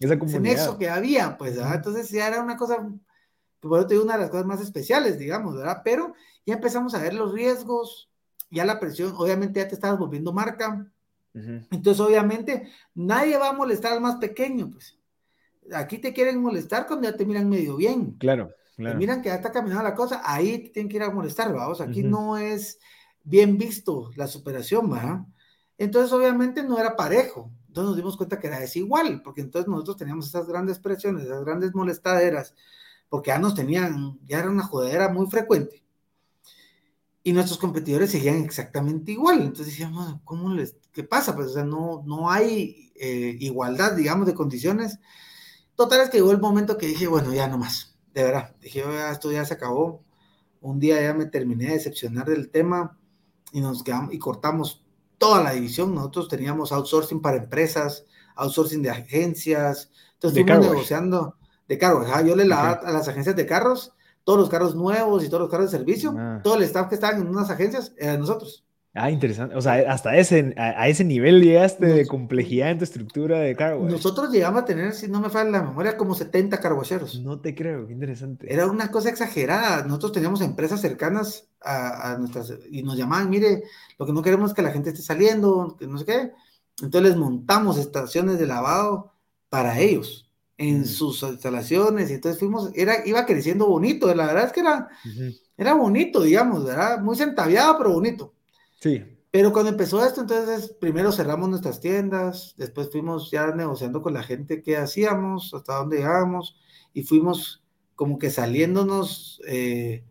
[0.00, 1.56] Esa ese nexo que había, pues.
[1.58, 2.88] Entonces ya era una cosa,
[3.60, 5.82] por te digo, una de las cosas más especiales, digamos, ¿verdad?
[5.84, 6.14] Pero
[6.46, 8.08] ya empezamos a ver los riesgos,
[8.50, 10.86] ya la presión, obviamente ya te estabas volviendo marca,
[11.34, 14.97] entonces obviamente nadie va a molestar al más pequeño, pues.
[15.74, 18.16] Aquí te quieren molestar cuando ya te miran medio bien.
[18.18, 18.54] Claro,
[18.84, 18.98] Te claro.
[18.98, 21.80] miran que ya está caminando la cosa, ahí te tienen que ir a molestar, vamos,
[21.80, 22.10] aquí Ujú.
[22.10, 22.78] no es
[23.24, 25.20] bien visto la superación, ¿verdad?
[25.78, 27.52] Entonces, obviamente, no era parejo.
[27.68, 31.44] Entonces nos dimos cuenta que era desigual, porque entonces nosotros teníamos esas grandes presiones, esas
[31.44, 32.54] grandes molestaderas,
[33.08, 35.82] porque ya nos tenían, ya era una jodera muy frecuente.
[37.22, 39.40] y nuestros competidores seguían exactamente igual.
[39.40, 41.34] Entonces decíamos, ¿cómo les, qué pasa?
[41.34, 44.98] Pues, o sea, no, no hay eh, igualdad, digamos, de condiciones.
[45.78, 48.56] Total es que llegó el momento que dije, bueno, ya no más, de verdad.
[48.60, 50.02] Dije, esto ya se acabó.
[50.60, 52.98] Un día ya me terminé de decepcionar del tema
[53.52, 54.84] y nos quedamos y cortamos
[55.18, 55.94] toda la división.
[55.94, 59.92] Nosotros teníamos outsourcing para empresas, outsourcing de agencias.
[60.14, 61.36] Entonces fuimos negociando
[61.68, 62.08] de carros.
[62.26, 63.92] Yo le lavaba a las agencias de carros
[64.24, 66.40] todos los carros nuevos y todos los carros de servicio, ah.
[66.42, 68.64] todo el staff que estaban en unas agencias era nosotros.
[68.98, 69.54] Ah, interesante.
[69.54, 73.88] O sea, hasta ese, a, ese nivel llegaste de complejidad en tu estructura de cargo.
[73.88, 77.20] Nosotros llegamos a tener, si no me falla la memoria, como 70 carbocheros.
[77.20, 78.52] No te creo, qué interesante.
[78.52, 79.84] Era una cosa exagerada.
[79.84, 83.62] Nosotros teníamos empresas cercanas a, a, nuestras y nos llamaban, mire,
[83.98, 86.32] lo que no queremos es que la gente esté saliendo, que no sé qué.
[86.82, 89.12] Entonces les montamos estaciones de lavado
[89.48, 94.52] para ellos en sus instalaciones y entonces fuimos, era, iba creciendo bonito, la verdad es
[94.52, 94.88] que era,
[95.56, 97.00] era bonito, digamos, ¿verdad?
[97.00, 98.34] Muy centaviado, pero bonito.
[98.80, 99.04] Sí.
[99.30, 104.22] Pero cuando empezó esto, entonces primero cerramos nuestras tiendas, después fuimos ya negociando con la
[104.22, 106.56] gente qué hacíamos, hasta dónde llegábamos,
[106.94, 107.62] y fuimos
[107.94, 110.04] como que saliéndonos, eh,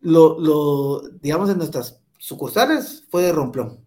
[0.00, 3.84] lo, lo, digamos, en nuestras sucursales fue de romplón.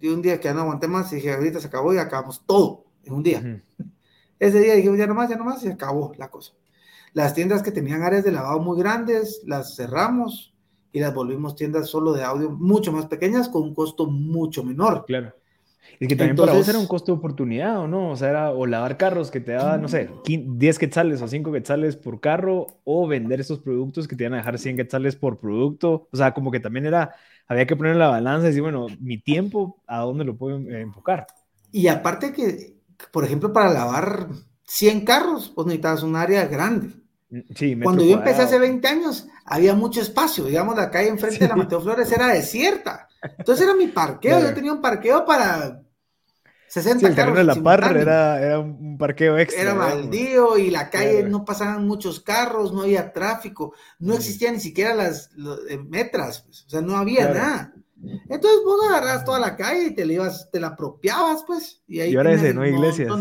[0.00, 2.44] Y un día que ya no aguanté más y dije, ahorita se acabó y acabamos
[2.44, 3.62] todo en un día.
[4.40, 6.54] Ese día dijimos, ya nomás, ya nomás, y acabó la cosa.
[7.12, 10.51] Las tiendas que tenían áreas de lavado muy grandes, las cerramos
[10.92, 15.04] y las volvimos tiendas solo de audio mucho más pequeñas con un costo mucho menor.
[15.06, 15.32] Claro.
[15.98, 18.10] Y que también para vos era un costo de oportunidad, ¿o no?
[18.10, 21.52] O sea, era o lavar carros que te daba, no sé, 10 quetzales o 5
[21.52, 25.38] quetzales por carro, o vender esos productos que te iban a dejar 100 quetzales por
[25.38, 26.08] producto.
[26.10, 27.14] O sea, como que también era,
[27.46, 31.26] había que poner la balanza y decir, bueno, mi tiempo, ¿a dónde lo puedo enfocar?
[31.70, 34.28] Y aparte que por ejemplo, para lavar
[34.64, 36.90] 100 carros, pues necesitabas un área grande.
[37.54, 40.44] Sí, Cuando yo empecé hace 20 años, había mucho espacio.
[40.44, 43.08] Digamos, la calle enfrente de la Mateo Flores era desierta.
[43.38, 44.40] Entonces era mi parqueo.
[44.40, 45.82] Yo tenía un parqueo para
[46.72, 47.36] 60 sí, el carros.
[47.36, 49.60] de la par era, era, un parqueo extra.
[49.60, 54.60] Era baldío y la calle no pasaban muchos carros, no había tráfico, no existían ni
[54.60, 55.30] siquiera las,
[55.68, 57.74] eh, metras, pues, o sea, no había nada.
[58.02, 61.82] Entonces vos agarras toda la calle y te la ibas, te la apropiabas, pues.
[61.86, 63.12] Y, ahí ahora dice, no hay iglesias.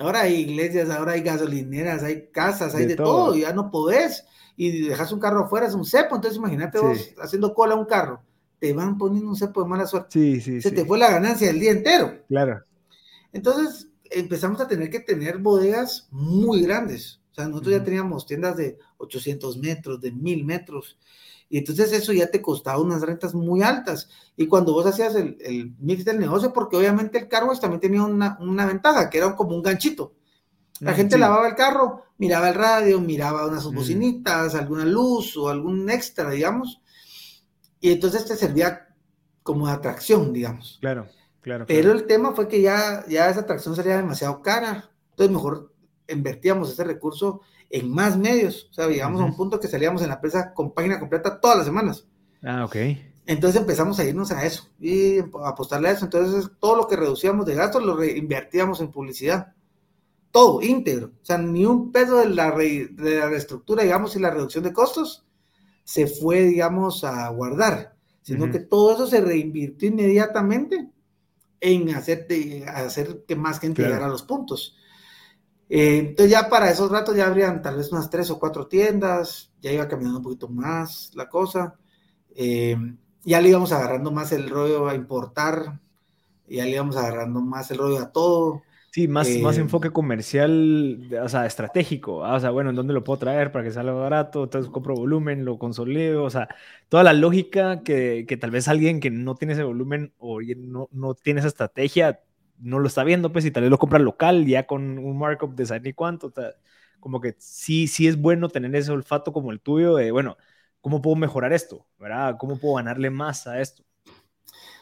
[0.00, 3.36] Ahora hay iglesias, ahora hay gasolineras, hay casas, hay de, todo.
[3.36, 4.24] ya no podés.
[4.56, 6.16] Y dejas un carro afuera, es un cepo.
[6.16, 8.22] Entonces imagínate vos haciendo cola a un carro.
[8.58, 10.08] Te van poniendo un cepo de mala suerte.
[10.12, 12.18] Sí, sí, Se te fue la ganancia del día entero.
[12.28, 12.64] Claro.
[13.32, 17.20] Entonces empezamos a tener que tener bodegas muy grandes.
[17.30, 20.98] O sea, nosotros ya teníamos tiendas de 800 metros, de 1000 metros.
[21.52, 24.08] Y entonces eso ya te costaba unas rentas muy altas.
[24.36, 28.66] Y cuando vos hacías el, mix del negocio, porque obviamente el carro también tenía una,
[28.66, 30.14] ventaja, que era como un ganchito.
[30.78, 35.90] La gente lavaba el carro, miraba el radio, miraba unas bocinitas, alguna luz o algún
[35.90, 36.80] extra, digamos.
[37.80, 38.94] Y entonces te servía
[39.42, 40.78] como de atracción, digamos.
[40.80, 41.08] Claro,
[41.40, 41.64] claro.
[41.66, 44.88] Pero el tema fue que ya, ya esa atracción sería demasiado cara.
[45.10, 45.74] Entonces mejor
[46.08, 48.68] invertíamos ese recurso en más medios.
[48.70, 51.56] O sea, llegamos a un punto que salíamos en la empresa con página completa todas
[51.56, 52.06] las semanas.
[52.42, 52.76] Ah, ok.
[53.26, 56.04] Entonces empezamos a irnos a eso y a apostarle a eso.
[56.04, 59.54] Entonces todo lo que reducíamos de gastos lo reinvertíamos en publicidad.
[60.32, 61.12] Todo, íntegro.
[61.22, 64.72] O sea, ni un peso de la, de la reestructura, digamos, y la reducción de
[64.72, 65.24] costos
[65.84, 70.88] se fue, digamos, a guardar, sino que todo eso se reinvirtió inmediatamente
[71.60, 72.26] en hacer,
[72.68, 74.76] hacer que más gente llegara a los puntos.
[75.72, 79.52] Eh, entonces ya para esos ratos ya habrían tal vez unas tres o cuatro tiendas,
[79.60, 81.76] ya iba caminando un poquito más la cosa,
[82.34, 82.76] eh,
[83.22, 85.78] ya le íbamos agarrando más el rollo a importar,
[86.48, 88.62] ya le íbamos agarrando más el rollo a todo.
[88.90, 92.24] Sí, más, más eh, enfoque comercial, o sea, estratégico.
[92.24, 94.42] Ah, o sea, bueno, ¿en dónde lo puedo traer para que salga barato?
[94.42, 96.24] Entonces compro volumen, lo consolido.
[96.24, 96.48] O sea,
[96.88, 100.88] toda la lógica que, que tal vez alguien que no tiene ese volumen o no,
[100.90, 102.18] no tiene esa estrategia
[102.60, 105.54] no lo está viendo, pues, y tal vez lo compra local, ya con un markup
[105.54, 106.32] de saber ni cuánto.
[107.00, 110.36] Como que sí, sí es bueno tener ese olfato como el tuyo de, bueno,
[110.80, 111.86] ¿cómo puedo mejorar esto?
[111.98, 112.36] ¿Verdad?
[112.38, 113.82] ¿Cómo puedo ganarle más a esto?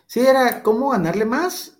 [0.06, 1.78] Sí, era cómo ganarle más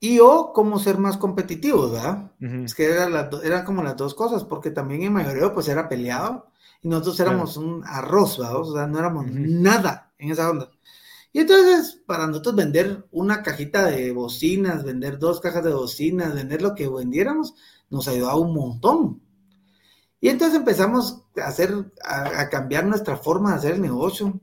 [0.00, 2.32] y o cómo ser más competitivos, ¿verdad?
[2.40, 6.48] Es que eran era como las dos cosas, porque también en mayoría pues era peleado
[6.82, 8.56] y nosotros éramos un arroz, ¿verdad?
[8.56, 10.70] O sea, no éramos nada en esa onda.
[11.32, 16.60] Y entonces, para nosotros vender una cajita de bocinas, vender dos cajas de bocinas, vender
[16.60, 17.54] lo que vendiéramos,
[17.88, 19.22] nos ayudaba un montón.
[20.20, 24.38] Y entonces empezamos a hacer, a, cambiar nuestra forma de hacer el negocio.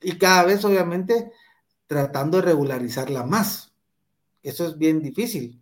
[0.00, 1.32] Y cada vez, obviamente,
[1.86, 3.72] tratando de regularizarla más.
[4.42, 5.60] Eso es bien difícil.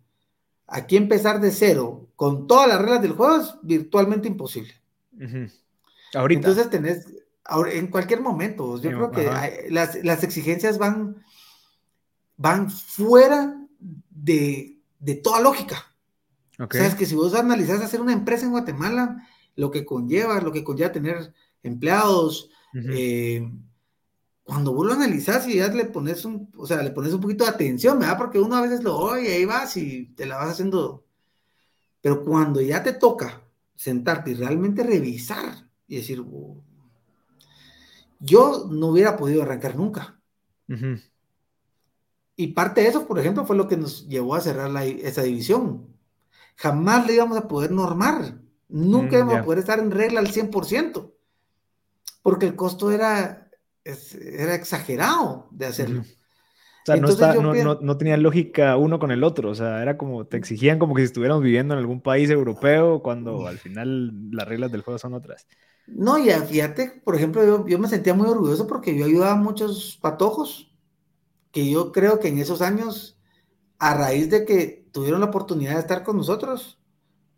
[0.67, 4.73] Aquí empezar de cero, con todas las reglas del juego, es virtualmente imposible.
[6.13, 6.47] Ahorita.
[6.47, 7.07] Entonces tenés,
[7.49, 8.79] ahora, en cualquier momento.
[8.79, 11.23] Yo creo que las, las, exigencias van,
[12.37, 13.59] van fuera
[14.09, 15.93] de, de toda lógica.
[16.59, 16.79] Okay.
[16.79, 20.39] O sea, es que si vos analizás hacer una empresa en Guatemala, lo que conlleva,
[20.41, 21.33] lo que conlleva tener
[21.63, 23.51] empleados, eh,
[24.43, 27.43] cuando vos lo analizás y ya le pones un, o sea, le pones un poquito
[27.43, 28.17] de atención, ¿verdad?
[28.17, 31.05] Porque uno a veces lo oye, ahí vas y te la vas haciendo.
[32.01, 33.41] Pero cuando ya te toca
[33.75, 36.63] sentarte y realmente revisar y decir, oh,
[38.19, 40.19] yo no hubiera podido arrancar nunca.
[42.35, 45.87] Y parte de eso, por ejemplo, fue lo que nos llevó a cerrar esa división.
[46.55, 48.39] Jamás le íbamos a poder normar.
[48.67, 51.11] Nunca mm, íbamos a poder estar en regla al 100%.
[52.21, 53.49] Porque el costo era
[53.83, 56.03] era exagerado de hacerlo.
[56.95, 60.79] Sea, no, no, tenía lógica uno con el otro, o sea, era como, te exigían
[60.79, 64.81] como que si estuviéramos viviendo en algún país europeo, cuando al final las reglas del
[64.81, 65.47] juego son otras.
[65.87, 69.97] No, y fíjate, por ejemplo, yo, me sentía muy orgulloso porque yo ayudaba a muchos
[70.01, 70.71] patojos,
[71.51, 73.19] que yo creo que en esos años,
[73.79, 76.79] a raíz de que tuvieron la oportunidad de estar con nosotros,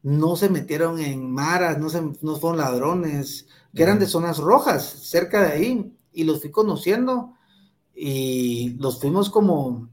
[0.03, 4.83] no se metieron en maras, no, se, no fueron ladrones, que eran de zonas rojas,
[4.83, 7.33] cerca de ahí, y los fui conociendo
[8.03, 9.87] y los fuimos como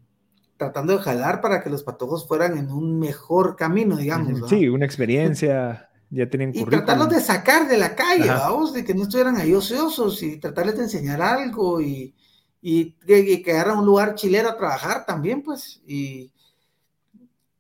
[0.57, 4.49] tratando de jalar para que los patojos fueran en un mejor camino, digamos.
[4.49, 8.95] Sí, una experiencia, ya tenían Y tratarlos de sacar de la calle, vamos, de que
[8.95, 12.15] no estuvieran ahí ociosos y tratarles de enseñar algo y,
[12.63, 12.93] y,
[13.43, 15.83] que hagan un lugar chilero a trabajar también, pues.
[15.87, 16.33] Y,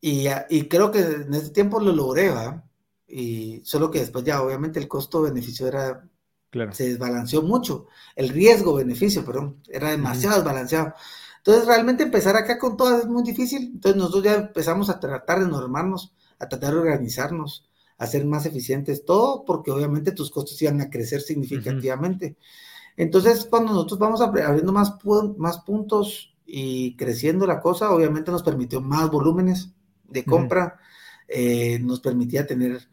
[0.00, 2.64] y, y creo que en ese tiempo lo logré, ¿va?
[3.06, 6.08] Y solo que después ya, obviamente, el costo-beneficio era
[6.72, 7.86] se desbalanceó mucho.
[8.16, 10.94] El riesgo-beneficio, perdón, era demasiado desbalanceado.
[11.38, 13.70] Entonces, realmente empezar acá con todas es muy difícil.
[13.74, 18.46] Entonces, nosotros ya empezamos a tratar de normarnos, a tratar de organizarnos, a ser más
[18.46, 22.36] eficientes, todo porque obviamente tus costos iban a crecer significativamente.
[22.96, 24.94] Entonces, cuando nosotros vamos abriendo más,
[25.36, 29.70] más puntos y creciendo la cosa, obviamente nos permitió más volúmenes
[30.04, 30.78] de compra,
[31.28, 32.88] eh, nos permitía tener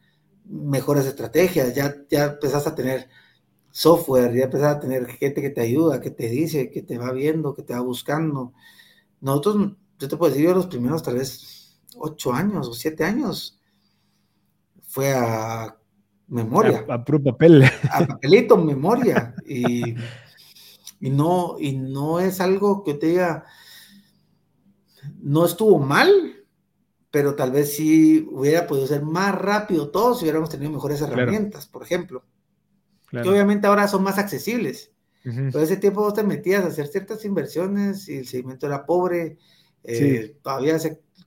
[0.46, 3.10] mejores estrategias, ya, ya empezás a tener
[3.76, 7.12] software, ya empezar a tener gente que te ayuda, que te dice, que te va
[7.12, 8.54] viendo, que te va buscando.
[9.20, 13.60] Nosotros, yo te puedo decir, yo los primeros tal vez ocho años o siete años
[14.88, 15.76] fue a
[16.30, 16.86] memoria.
[16.88, 17.66] A, puro papel.
[17.92, 19.36] A papelito, memoria.
[19.46, 19.94] Y,
[21.02, 23.44] y, no, y no es algo que te diga,
[25.20, 26.46] no estuvo mal,
[27.12, 31.68] pero tal vez sí hubiera podido ser más rápido todo si hubiéramos tenido mejores herramientas,
[31.68, 32.24] por ejemplo
[33.21, 34.91] que obviamente ahora son más accesibles.
[35.23, 39.39] Pero ese tiempo vos te metías a hacer ciertas inversiones y el seguimiento era pobre,
[39.84, 40.78] eh, todavía,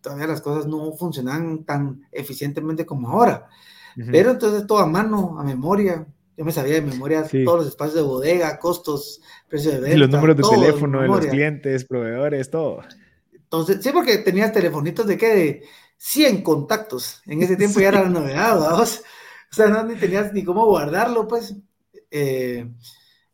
[0.00, 3.48] todavía las cosas no funcionan tan eficientemente como ahora.
[3.96, 6.06] Pero entonces todo a mano, a memoria.
[6.36, 9.96] Yo me sabía de memoria todos los espacios de bodega, costos, precio de venta.
[9.96, 12.82] Y los números de teléfono de los clientes, proveedores, todo.
[13.32, 15.34] Entonces, sí, porque tenías telefonitos de qué?
[15.34, 15.62] De
[15.96, 17.22] 100 contactos.
[17.26, 18.80] En ese tiempo ya era la novedad.
[18.80, 18.86] O
[19.50, 21.56] sea, no ni tenías ni cómo guardarlo, pues.
[22.10, 22.68] Eh,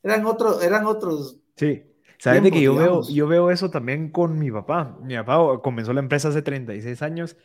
[0.03, 1.39] eran, otros eran otros.
[1.57, 1.83] Sí.
[2.19, 4.99] Sabes de que yo veo, yo veo eso también con mi papá.
[5.03, 7.37] Mi papá comenzó la empresa hace 36 años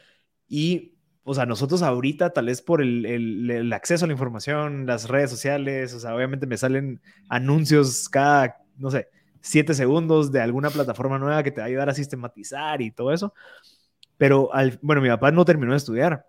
[0.47, 5.09] y, o sea, nosotros ahorita, tal vez por el, el, acceso a la información, las
[5.09, 9.09] redes sociales, o sea, obviamente me salen anuncios cada, no sé,
[9.41, 13.11] siete segundos de alguna plataforma nueva que te va a ayudar a sistematizar y todo
[13.11, 13.33] eso.
[14.17, 16.25] Pero, al, bueno, mi papá no terminó de estudiar.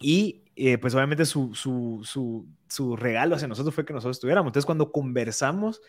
[0.00, 4.50] Y eh, pues obviamente su, su, su, su, regalo hacia nosotros fue que nosotros estuviéramos.
[4.50, 5.80] Entonces cuando conversamos,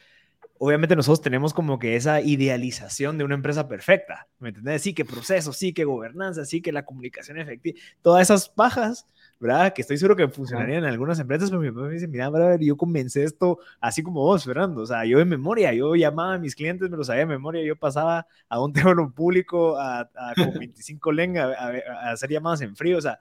[0.57, 4.81] obviamente nosotros tenemos como que esa idealización de una empresa perfecta, ¿me entiendes?
[4.81, 9.07] Sí que proceso, sí que gobernanza, sí que la comunicación efectiva, todas esas pajas,
[9.41, 9.73] ¿verdad?
[9.73, 12.61] Que estoy seguro que funcionarían en algunas empresas, pero mi papá me dice, mira, brother,
[12.61, 16.37] yo comencé esto así como vos, Fernando, o sea, yo de memoria, yo llamaba a
[16.37, 20.33] mis clientes, me lo sabía de memoria, yo pasaba a un teléfono público a, a
[20.35, 21.71] con 25 lenguas a,
[22.07, 23.19] a hacer llamadas en frío, o sea,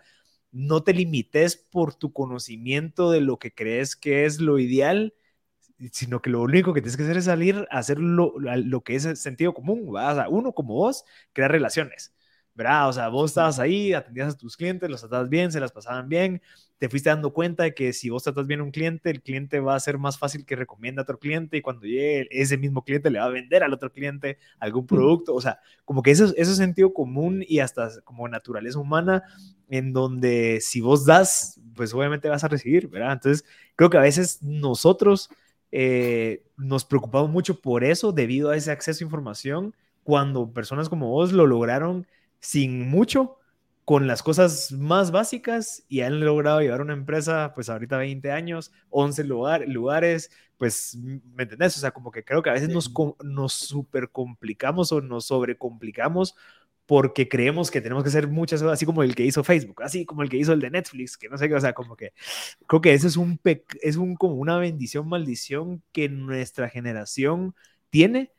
[0.53, 5.15] no te limites por tu conocimiento de lo que crees que es lo ideal,
[5.93, 8.35] sino que lo único que tienes que hacer es salir a hacer lo,
[8.85, 9.87] que es el sentido común.
[9.89, 12.15] O sea, uno como vos, crear relaciones.
[12.61, 12.91] ¿Verdad?
[12.91, 16.11] O sea, vos estabas ahí, atendías a tus clientes, los tratabas bien, se las pasaban
[16.11, 16.43] bien,
[16.77, 19.61] te fuiste dando cuenta de que si vos tratas bien a un cliente, el cliente
[19.61, 22.85] va a ser más fácil que recomienda a otro cliente y cuando llegue ese mismo
[22.85, 25.35] cliente le va a vender al otro cliente algún producto.
[25.35, 29.23] O sea, como que eso, eso es sentido común y hasta como naturaleza humana
[29.71, 33.15] en donde si vos das, pues obviamente vas a recibir, ¿verdad?
[33.15, 35.31] Entonces, creo que a veces nosotros
[35.73, 41.09] eh, nos preocupamos mucho por eso debido a ese acceso a información cuando personas como
[41.09, 42.07] vos lo lograron
[42.41, 43.39] sin mucho
[43.85, 48.73] con las cosas más básicas y han logrado llevar una empresa, pues ahorita 20 años,
[48.91, 51.77] 11 lugar, lugares, pues, ¿me entendés?
[51.77, 52.93] O sea, como que creo que a veces nos,
[53.25, 56.37] nos super complicamos o nos sobrecomplicamos
[56.87, 60.05] porque creemos que tenemos que hacer muchas cosas, así como el que hizo Facebook, así
[60.05, 62.13] como el que hizo el de Netflix, que no sé qué, o sea, como que
[62.67, 63.41] creo que eso es un,
[63.81, 67.55] es un como una bendición, maldición que nuestra generación
[67.91, 68.33] tiene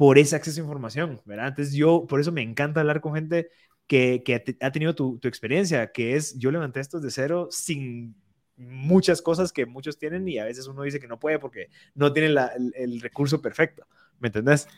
[0.00, 1.48] por ese acceso a información, ¿verdad?
[1.48, 3.50] Entonces yo, por eso me encanta hablar con gente
[3.86, 8.16] que, que ha tenido tu, tu, experiencia, que es, yo levanté esto de cero sin
[8.56, 12.14] muchas cosas que muchos tienen y a veces uno dice que no puede porque no
[12.14, 13.86] tiene la, el, el recurso perfecto,
[14.20, 14.68] ¿me entendés?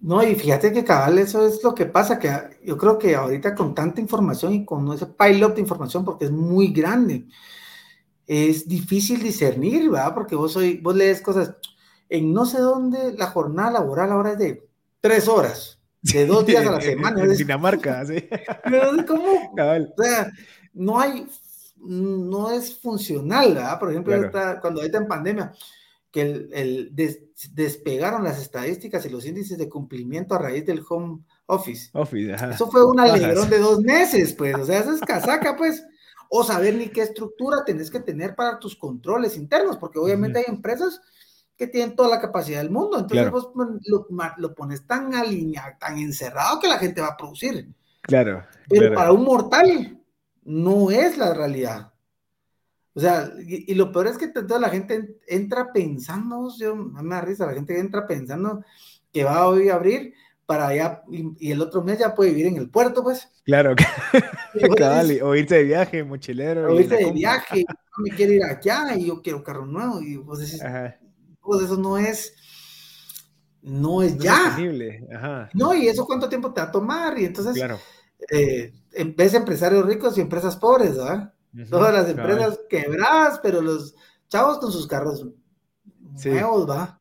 [0.00, 2.30] No, y fíjate que cabal, eso es lo que pasa, que
[2.64, 6.30] yo creo que ahorita con tanta información y con ese pilot de información, porque es
[6.30, 7.26] muy grande,
[8.24, 10.14] es difícil discernir, ¿verdad?
[10.14, 11.56] Porque vos, soy, vos lees cosas,
[12.08, 14.68] en no sé dónde la jornada laboral ahora es de
[15.00, 17.22] tres horas, de dos días a la semana.
[17.22, 18.28] En Dinamarca, sí.
[19.06, 19.54] ¿Cómo?
[19.54, 19.94] Cabal.
[19.96, 20.30] O sea,
[20.72, 21.26] no hay,
[21.76, 23.78] no es funcional, ¿verdad?
[23.78, 24.60] Por ejemplo, claro.
[24.60, 25.52] cuando ahorita en pandemia,
[26.10, 27.20] que el, el des,
[27.52, 31.90] despegaron las estadísticas y los índices de cumplimiento a raíz del home office.
[31.92, 32.50] office ajá.
[32.50, 35.84] Eso fue un alegrón de dos meses, pues, o sea, eso es casaca, pues,
[36.30, 40.42] o saber ni qué estructura tenés que tener para tus controles internos, porque obviamente uh
[40.42, 40.44] -huh.
[40.48, 41.00] hay empresas
[41.58, 43.32] que tienen toda la capacidad del mundo, entonces claro.
[43.32, 43.50] vos
[43.84, 44.06] lo,
[44.38, 47.68] lo, pones tan alineado, tan encerrado que la gente va a producir.
[48.02, 48.44] Claro.
[48.68, 48.94] Pero claro.
[48.94, 50.00] para un mortal
[50.44, 51.92] no es la realidad.
[52.94, 57.14] O sea, y, y, lo peor es que toda la gente entra pensando, yo me
[57.14, 58.64] da risa, la gente entra pensando
[59.12, 60.14] que va a hoy a abrir
[60.46, 63.28] para allá y, y, el otro mes ya puede vivir en el puerto, pues.
[63.44, 63.74] Claro,
[64.76, 66.72] cabal, o irse de viaje, mochilero.
[66.72, 67.64] O irse de viaje,
[67.98, 70.62] me quiero ir allá y yo quiero carro nuevo y vos decís,
[71.48, 72.34] pues eso no es,
[73.62, 74.56] no es no ya.
[74.58, 75.48] Es Ajá.
[75.54, 77.78] No, y eso cuánto tiempo te va a tomar y entonces, claro.
[78.30, 78.72] eh,
[79.16, 81.32] ves empresarios ricos y empresas pobres, ¿verdad?
[81.54, 82.68] Uh -huh, Todas las empresas claro.
[82.68, 83.94] quebradas, pero los
[84.28, 85.26] chavos con sus carros
[86.16, 86.28] sí.
[86.28, 87.00] nuevos, ¿va?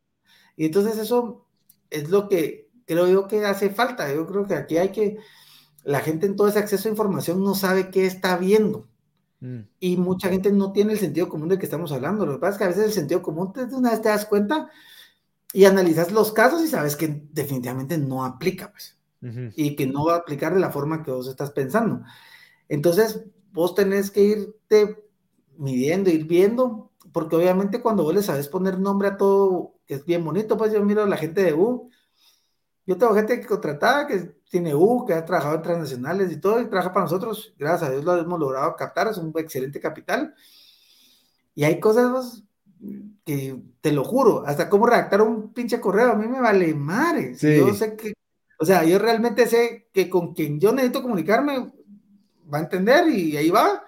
[0.55, 1.45] Y entonces eso
[1.89, 4.11] es lo que creo yo que hace falta.
[4.13, 5.17] Yo creo que aquí hay que,
[5.83, 8.87] la gente en todo ese acceso a información no sabe qué está viendo.
[9.39, 9.59] Mm.
[9.79, 12.25] Y mucha gente no tiene el sentido común del que estamos hablando.
[12.25, 14.25] Lo que pasa es que a veces el sentido común, te, una vez te das
[14.25, 14.69] cuenta
[15.53, 18.97] y analizas los casos y sabes que definitivamente no aplica, pues.
[19.21, 19.53] Uh -huh.
[19.55, 22.03] Y que no va a aplicar de la forma que vos estás pensando.
[22.69, 25.03] Entonces, vos tenés que irte
[25.57, 30.05] midiendo, ir viendo, porque obviamente cuando vos le sabes poner nombre a todo, que es
[30.05, 31.89] bien bonito, pues yo miro a la gente de U,
[32.85, 36.61] yo tengo gente que contratada que tiene U, que ha trabajado en transnacionales y todo,
[36.61, 40.33] y trabaja para nosotros, gracias a Dios lo hemos logrado captar, es un excelente capital,
[41.53, 42.43] y hay cosas
[43.25, 47.35] que, te lo juro, hasta cómo redactar un pinche correo, a mí me vale madre,
[47.35, 47.57] sí.
[47.57, 48.13] yo sé que,
[48.59, 51.71] o sea, yo realmente sé que con quien yo necesito comunicarme,
[52.51, 53.83] va a entender y ahí va.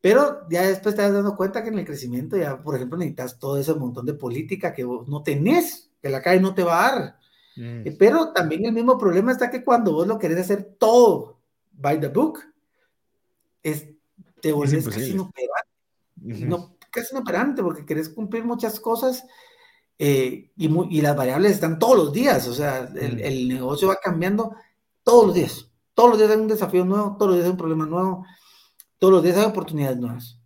[0.00, 3.38] Pero ya después te vas dando cuenta que en el crecimiento ya, por ejemplo, necesitas
[3.38, 6.86] todo ese montón de política que vos no tenés, que la calle no te va
[6.86, 7.18] a dar.
[7.56, 7.96] Mm.
[7.98, 11.40] Pero también el mismo problema está que cuando vos lo querés hacer todo
[11.72, 12.40] by the book,
[13.62, 13.88] es,
[14.40, 15.70] te vuelves casi inoperante.
[16.22, 16.46] Uh -huh.
[16.46, 19.24] no, casi inoperante porque querés cumplir muchas cosas
[19.98, 22.46] eh, y, muy, y, las variables están todos los días.
[22.48, 23.20] O sea, el, mm.
[23.20, 24.54] el negocio va cambiando
[25.02, 25.70] todos los días.
[25.94, 28.26] Todos los días hay un desafío nuevo, todos los días hay un problema nuevo,
[28.98, 30.38] todos los días hay oportunidades nuevas.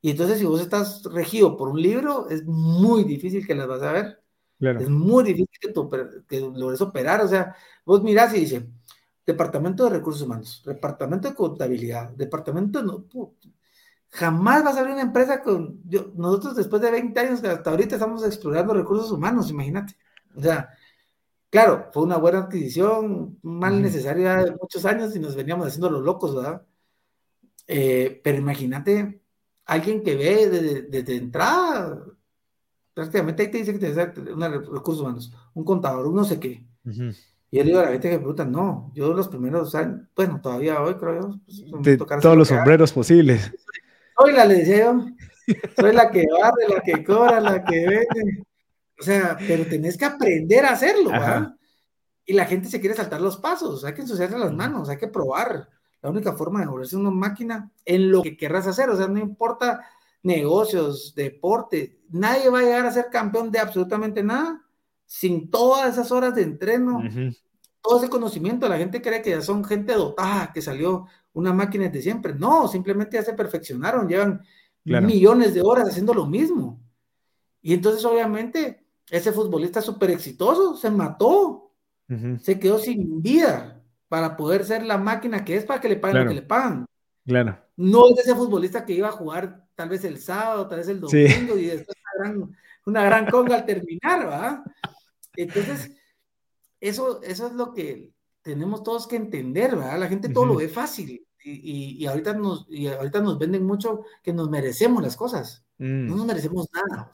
[0.00, 3.82] Y entonces, si vos estás regido por un libro, es muy difícil que las vas
[3.82, 4.22] a ver.
[4.58, 4.80] Claro.
[4.80, 7.20] Es muy difícil que, tu, que logres operar.
[7.20, 7.54] O sea,
[7.84, 8.66] vos mirás y dice,
[9.24, 12.86] Departamento de Recursos Humanos, Departamento de Contabilidad, Departamento de...
[12.86, 13.04] No,
[14.10, 15.80] jamás vas a abrir una empresa con...
[15.88, 19.96] Yo, nosotros después de 20 años, hasta ahorita estamos explorando recursos humanos, imagínate.
[20.34, 20.70] O sea,
[21.50, 26.02] Claro, fue una buena adquisición, mal necesaria de muchos años y nos veníamos haciendo los
[26.02, 26.62] locos, ¿verdad?
[27.66, 29.22] Eh, pero imagínate,
[29.66, 32.04] alguien que ve desde, desde entrada,
[32.98, 36.66] prácticamente ahí te dice que tienes recursos humanos, un contador, un no sé qué.
[36.84, 37.16] Uh -huh.
[37.50, 40.08] Y yo le digo a la gente que me pregunta, no, yo los primeros años,
[40.16, 41.40] bueno, todavía hoy creo yo.
[41.70, 43.52] Pues, de todos los sombreros posibles.
[44.18, 45.06] Soy la, le decía yo,
[45.78, 48.44] soy la que barre, la que cobra, la que vende.
[48.98, 51.54] O sea, pero tenés que aprender a hacerlo, ¿verdad?
[52.26, 55.06] Y la gente se quiere saltar los pasos, hay que ensuciarse las manos, hay que
[55.06, 55.68] probar.
[56.02, 59.20] La única forma de volverse una máquina en lo que querrás hacer, o sea, no
[59.20, 59.84] importa
[60.24, 64.62] negocios, deporte, nadie va a llegar a ser campeón de absolutamente nada
[65.06, 67.36] sin todas esas horas de entreno, uh -huh.
[67.80, 68.68] todo ese conocimiento.
[68.68, 72.34] La gente cree que ya son gente dotada, que salió una máquina de siempre.
[72.34, 74.42] No, simplemente ya se perfeccionaron, llevan
[74.84, 75.06] claro.
[75.06, 76.80] millones de horas haciendo lo mismo.
[77.62, 81.72] Y entonces, obviamente, ese futbolista súper exitoso se mató,
[82.08, 82.38] uh -huh.
[82.38, 83.74] se quedó sin vida.
[84.08, 86.86] para poder ser la máquina que es para que le paguen lo que le pagan.
[87.26, 87.58] Claro.
[87.76, 90.98] No es ese futbolista que iba a jugar tal vez el sábado, tal vez el
[91.00, 92.56] domingo y después gran,
[92.86, 94.64] una gran conga al terminar, ¿va?
[95.36, 95.96] Entonces,
[96.80, 98.12] eso, eso es lo que
[98.42, 99.98] tenemos todos que entender, ¿verdad?
[99.98, 104.04] La gente todo lo ve fácil y, y, ahorita nos, y ahorita nos venden mucho
[104.22, 105.64] que nos merecemos las cosas.
[105.78, 106.16] No mm.
[106.16, 107.10] nos merecemos nada.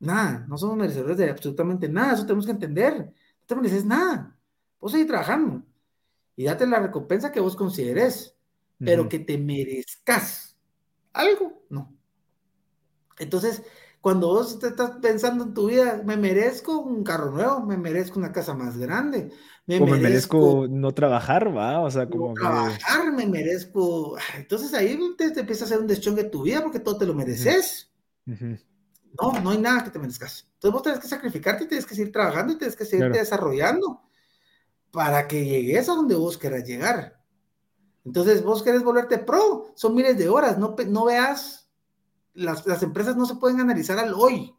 [0.00, 2.94] Nada, no somos merecedores de absolutamente nada, eso tenemos que entender.
[2.96, 4.36] No te mereces nada.
[4.80, 5.62] Vos seguís trabajando
[6.36, 8.36] y date la recompensa que vos consideres,
[8.78, 10.56] pero que te merezcas
[11.12, 11.92] algo, no.
[13.18, 13.64] Entonces,
[14.00, 18.18] cuando vos te estás pensando en tu vida, me merezco un carro nuevo, me merezco
[18.18, 19.30] una casa más grande,
[19.66, 24.16] me, merezco, no trabajar, va, o sea, como no trabajar, me merezco.
[24.36, 27.06] Entonces ahí te, te, empieza a hacer un deschón de tu vida porque todo te
[27.06, 27.90] lo mereces.
[28.24, 30.48] No, no hay nada que te merezcas.
[30.54, 34.00] Entonces vos tenés que sacrificarte y tienes que seguir trabajando y tienes que seguir desarrollando
[34.90, 37.20] para que llegues a donde vos quieras llegar.
[38.04, 41.67] Entonces vos querés volverte pro, son miles de horas, no, no veas
[42.34, 44.54] las, empresas no se pueden analizar al hoy.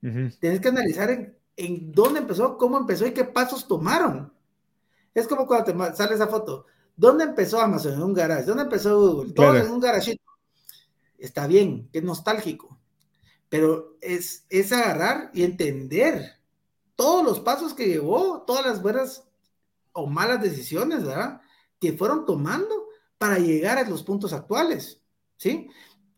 [0.00, 1.10] Tienes que analizar
[1.56, 4.32] en, dónde empezó, cómo empezó y qué pasos tomaron.
[5.14, 6.66] Es como cuando te sale esa foto.
[6.96, 7.94] ¿Dónde empezó Amazon?
[7.94, 8.44] En un garage.
[8.44, 9.32] ¿Dónde empezó Google?
[9.32, 10.22] Todo en un garajito.
[11.18, 12.78] Está bien, que nostálgico.
[13.48, 16.40] Pero es, es agarrar y entender
[16.94, 19.24] todos los pasos que llevó, todas las buenas
[19.92, 21.40] o malas decisiones, ¿verdad?
[21.78, 25.02] Que fueron tomando para llegar a los puntos actuales,
[25.36, 25.68] ¿sí?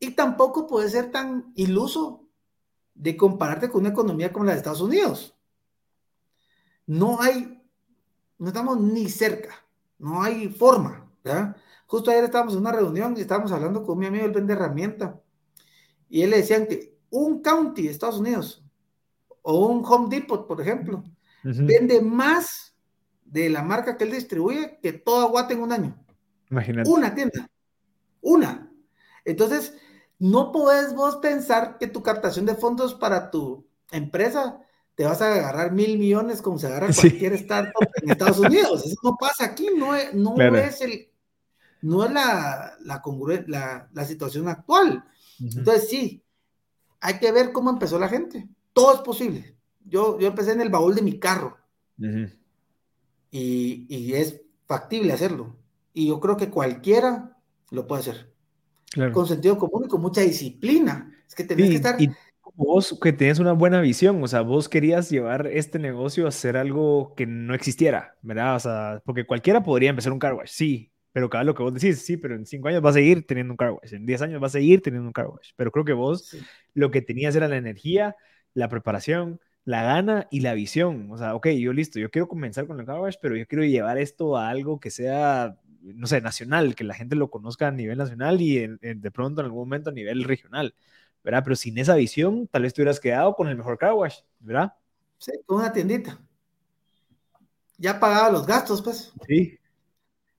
[0.02, 2.28] Y tampoco puede ser tan iluso
[2.92, 5.38] de compararte con una economía como la de Estados Unidos.
[6.88, 7.62] No hay,
[8.36, 9.64] no estamos ni cerca,
[10.00, 11.56] no hay forma, ¿verdad?
[11.86, 15.20] Justo ayer estábamos en una reunión y estábamos hablando con mi amigo, él vende herramienta,
[16.08, 18.64] y él le decían que un county de Estados Unidos
[19.42, 21.04] o un Home Depot, por ejemplo,
[21.44, 22.74] vende más
[23.24, 26.04] de la marca que él distribuye que toda Guate en un año.
[26.50, 26.90] Imagínate.
[26.90, 27.48] Una tienda.
[28.20, 28.68] Una.
[29.24, 29.76] Entonces,
[30.22, 34.60] no podés vos pensar que tu captación de fondos para tu empresa
[34.94, 38.86] te vas a agarrar mil millones como se agarra cualquier startup en Estados Unidos.
[38.86, 41.10] Eso no pasa aquí, no es, no es el,
[41.80, 45.04] no es la, la, la, situación actual.
[45.40, 46.22] Entonces, sí,
[47.00, 48.48] hay que ver cómo empezó la gente.
[48.72, 49.56] Todo es posible.
[49.84, 51.58] Yo, yo empecé en el baúl de mi carro.
[51.98, 55.56] y, y es factible hacerlo.
[55.92, 57.36] Y yo creo que cualquiera
[57.70, 58.31] lo puede hacer
[59.12, 61.12] con sentido común y con mucha disciplina.
[61.26, 62.00] Es que tenés que estar...
[62.00, 62.10] Y
[62.54, 66.56] vos que tenés una buena visión, o sea, vos querías llevar este negocio a ser
[66.56, 68.56] algo que no existiera, ¿verdad?
[68.56, 71.72] O sea, porque cualquiera podría empezar un car wash, sí, pero cada lo que vos
[71.72, 74.20] decís, sí, pero en cinco años vas a seguir teniendo un car wash, en diez
[74.20, 76.36] años vas a seguir teniendo un car wash, pero creo que vos
[76.74, 78.16] lo que tenías era la energía,
[78.54, 81.08] la preparación, la gana y la visión.
[81.10, 83.64] O sea, ok, yo listo, yo quiero comenzar con el car wash, pero yo quiero
[83.64, 87.72] llevar esto a algo que sea no sé, nacional, que la gente lo conozca a
[87.72, 90.74] nivel nacional y de pronto en algún momento a nivel regional,
[91.24, 91.42] ¿verdad?
[91.44, 94.74] Pero sin esa visión, tal vez te hubieras quedado con el mejor car wash, ¿verdad?
[95.18, 96.18] Sí, con una tiendita.
[97.78, 99.12] Ya pagaba los gastos, pues.
[99.26, 99.58] Sí.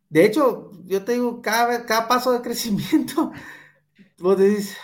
[0.10, 3.32] De hecho, yo te digo, cada, cada paso de crecimiento,
[4.20, 4.78] vos decís,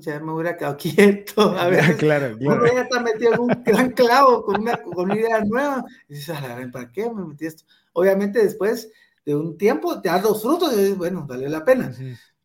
[0.00, 1.40] ya me hubiera quedado quieto.
[1.58, 2.62] A ver, claro, claro.
[2.62, 5.84] Uno ya está metido en un gran clavo con una, con una idea nueva.
[6.08, 6.36] Y dices,
[6.72, 7.64] ¿para qué me metí esto?
[7.92, 8.90] Obviamente después
[9.28, 11.94] de un tiempo, te das los frutos y bueno, vale la pena.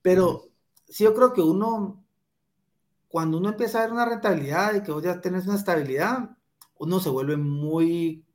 [0.02, 0.50] Pero
[0.86, 2.04] sí yo creo que uno,
[3.08, 6.32] cuando uno empieza a ver una rentabilidad y que vos ya tenés una estabilidad,
[6.78, 8.26] uno se vuelve muy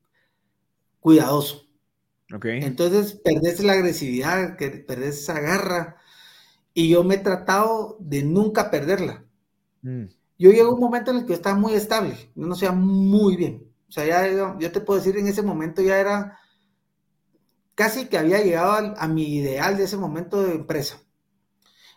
[0.98, 1.66] cuidadoso.
[2.34, 2.62] Okay.
[2.62, 5.96] Entonces perdés la agresividad, que perdés esa garra.
[6.72, 9.26] Y yo me he tratado de nunca perderla.
[9.82, 10.04] Mm.
[10.38, 13.70] Yo llego a un momento en el que estaba muy estable, no sea muy bien.
[13.90, 16.38] O sea, ya yo te puedo decir, en ese momento ya era
[17.78, 21.00] casi que había llegado a, mi ideal de ese momento de empresa.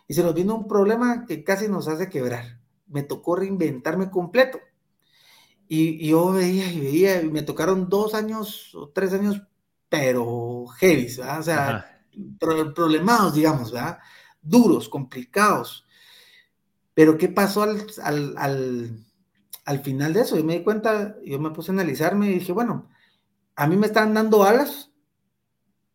[0.06, 2.60] Y se nos vino un problema que casi nos hace quebrar.
[2.86, 4.60] Me tocó reinventarme completo.
[5.66, 9.42] Y, yo veía y veía, y me tocaron dos años o tres años,
[9.88, 11.40] pero heavy, ¿verdad?
[11.40, 12.04] O sea,
[12.76, 13.98] problemados, digamos, ¿verdad?
[14.40, 15.84] Duros, complicados.
[16.94, 17.84] Pero ¿qué pasó al,
[18.36, 19.04] al,
[19.64, 20.36] al, final de eso?
[20.36, 22.88] Yo me di cuenta, yo me puse a analizarme y dije, bueno,
[23.56, 24.91] a mí me están dando alas,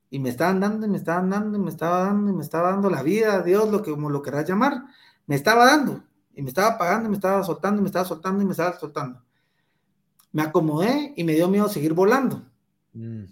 [0.10, 2.72] y me estaban dando y me estaban dando y me estaba dando y me estaba
[2.72, 4.86] dando la vida, Dios, lo que como lo querrás llamar,
[5.26, 6.04] me estaba dando
[6.34, 8.78] y me estaba pagando y me estaba soltando y me estaba soltando y me estaba
[8.78, 9.22] soltando.
[10.32, 12.44] Me acomodé y me dio miedo seguir volando.
[12.94, 13.24] Mm.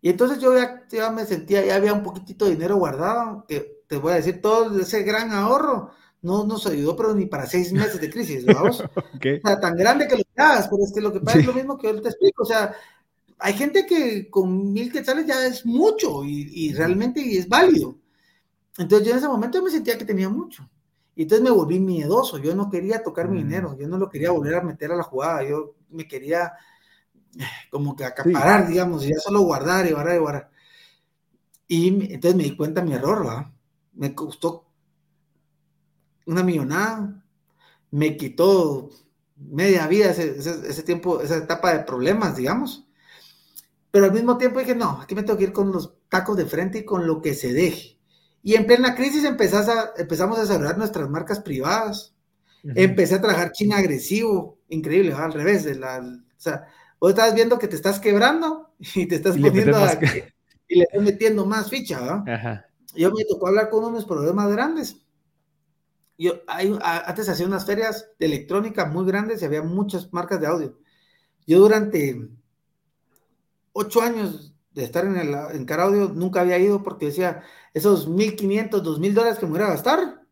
[0.00, 0.52] Y entonces yo
[0.90, 4.40] ya, me sentía, ya había un poquitito de dinero guardado, que te voy a decir,
[4.40, 8.82] todo ese gran ahorro no nos ayudó, pero ni para seis meses de crisis, vamos.
[9.44, 11.52] O sea, tan grande que lo hagas, pero es que lo que pasa es lo
[11.52, 12.74] mismo que yo te explico, o sea,
[13.38, 17.96] hay gente que con mil quetzales ya es mucho y, realmente es válido.
[18.76, 20.68] Entonces yo en ese momento me sentía que tenía mucho.
[21.14, 23.42] Y entonces me volví miedoso, yo no quería tocar mi mm.
[23.42, 26.52] dinero, yo no lo quería volver a meter a la jugada, yo me quería
[27.70, 30.50] como que acaparar, digamos, y ya solo guardar y guardar y guardar.
[31.66, 33.52] Y entonces me di cuenta de mi error, ¿va?
[33.94, 34.66] Me costó
[36.26, 37.24] una millonada,
[37.90, 38.90] me quitó
[39.36, 42.87] media vida ese, tiempo, esa etapa de problemas, digamos.
[43.90, 46.46] Pero al mismo tiempo dije, no, aquí me tengo que ir con los tacos de
[46.46, 47.98] frente y con lo que se deje.
[48.42, 52.14] Y en plena crisis empezás a, empezamos a desarrollar nuestras marcas privadas.
[52.62, 55.64] Empecé a trabajar China agresivo, increíble, al revés.
[55.64, 56.66] De la, o sea,
[57.00, 59.98] vos estás viendo que te estás quebrando y te estás poniendo a,
[60.68, 62.24] y le estás metiendo más ficha, ¿no?
[62.94, 64.96] Yo me tocó hablar con unos problemas grandes
[66.18, 70.48] yo hay, antes hacía unas ferias de electrónica muy grandes y había muchas marcas de
[70.48, 70.78] audio.
[71.46, 72.28] Yo durante
[73.78, 77.42] ocho años de estar en, el, en Car Audio nunca había ido porque decía,
[77.74, 80.22] esos 1.500, 2.000 dólares que me voy a gastar,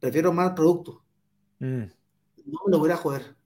[0.00, 1.02] prefiero más producto.
[1.60, 1.84] Mm.
[2.46, 3.36] No me lo voy a joder.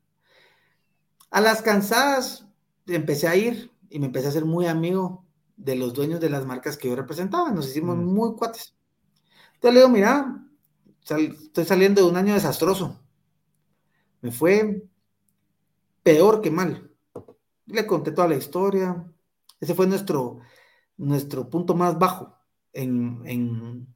[1.30, 2.46] A las cansadas
[2.86, 5.24] empecé a ir y me empecé a ser muy amigo
[5.56, 7.52] de los dueños de las marcas que yo representaba.
[7.52, 8.04] Nos hicimos mm.
[8.04, 8.74] muy cuates.
[9.54, 10.44] Entonces le digo, mira,
[11.02, 13.00] estoy saliendo de un año desastroso.
[14.20, 14.82] Me fue
[16.02, 16.90] peor que mal.
[17.66, 19.04] Le conté toda la historia.
[19.60, 20.40] Ese fue nuestro,
[20.96, 22.36] nuestro punto más bajo
[22.72, 23.86] en, en,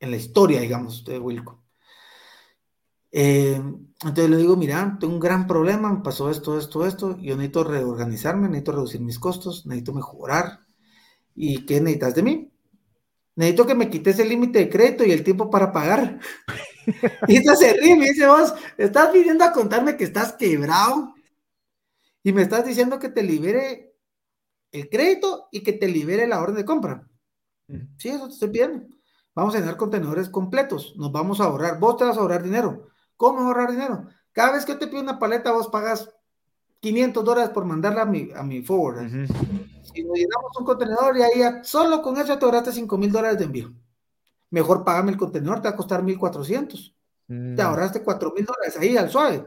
[0.00, 1.62] la historia, digamos, de Wilco.
[3.12, 3.60] Eh,
[4.04, 7.62] entonces le digo, mira, tengo un gran problema, me pasó esto, esto, esto, yo necesito
[7.62, 10.60] reorganizarme, necesito reducir mis costos, necesito mejorar.
[11.34, 12.52] ¿Y qué necesitas de mí?
[13.34, 16.20] necesito que me quites el límite de crédito y el tiempo para pagar.
[17.28, 21.14] y esto se ríe, me dice, vos, estás viniendo a contarme que estás quebrado
[22.22, 23.91] y me estás diciendo que te libere
[24.72, 27.08] el crédito y que te libere la orden de compra.
[27.96, 28.86] Sí, eso te estoy pidiendo.
[29.34, 32.88] Vamos a tener contenedores completos, nos vamos a ahorrar, vos te vas a ahorrar dinero.
[33.16, 34.06] ¿Cómo ahorrar dinero?
[34.32, 36.10] Cada vez que te pido una paleta, vos pagas
[36.80, 39.08] 500 dólares por mandarla a mi, a mi forward.
[39.82, 43.38] Si nos llenamos un contenedor y ahí solo con eso te ahorraste 5 mil dólares
[43.38, 43.72] de envío.
[44.50, 46.94] Mejor págame el contenedor, te va a costar 1400.
[47.26, 47.60] Te mm.
[47.60, 49.46] ahorraste 4 mil dólares ahí al suave.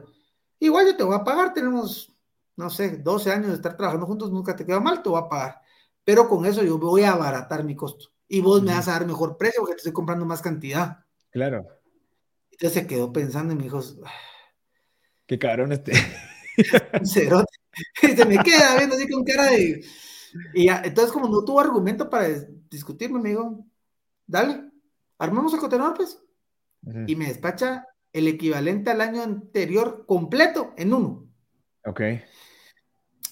[0.60, 2.15] Igual yo te voy a pagar, tenemos,
[2.58, 5.30] no sé, 12 años de estar trabajando juntos, nunca te queda mal, te voy a
[5.30, 5.62] pagar.
[6.04, 8.08] Pero con eso yo voy a abaratar mi costo.
[8.28, 11.00] Y vos me vas a dar mejor precio porque te estoy comprando más cantidad.
[11.32, 11.68] Claro.
[12.52, 13.82] Entonces se quedó pensando y me dijo,
[15.26, 15.92] qué cabrón este.
[17.04, 17.52] cerote.
[18.02, 19.84] se me queda viendo así con cara de.
[20.54, 22.28] Y entonces, como no tuvo argumento para
[22.70, 23.66] discutirme, me dijo,
[24.26, 24.70] dale,
[25.18, 26.20] armemos el contenedor, pues.
[27.08, 31.28] Y me despacha el equivalente al año anterior completo en uno.
[31.86, 32.02] Ok.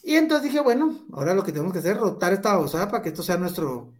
[0.06, 3.02] Y entonces dije, bueno, ahora lo que tenemos que hacer es rotar esta babosada para
[3.02, 3.94] que esto sea nuestro,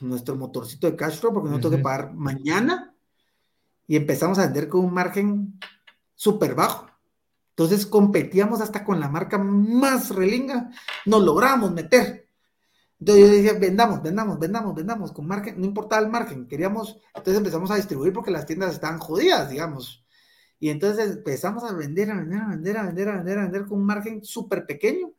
[0.00, 2.94] nuestro motorcito de cash flow, porque no tengo que pagar mañana.
[3.86, 5.58] Y empezamos a vender con un margen
[6.14, 6.86] súper bajo.
[7.50, 10.70] Entonces competíamos hasta con la marca más relinga,
[11.06, 12.28] nos logramos meter.
[13.00, 17.36] Entonces yo decía, vendamos, vendamos, vendamos, vendamos, con margen, no importaba el margen, queríamos, entonces
[17.38, 20.04] empezamos a distribuir porque las tiendas estaban jodidas, digamos.
[20.58, 23.64] Y entonces empezamos a vender, a vender, a vender, a vender, a vender, a vender
[23.66, 25.15] con un margen súper pequeño.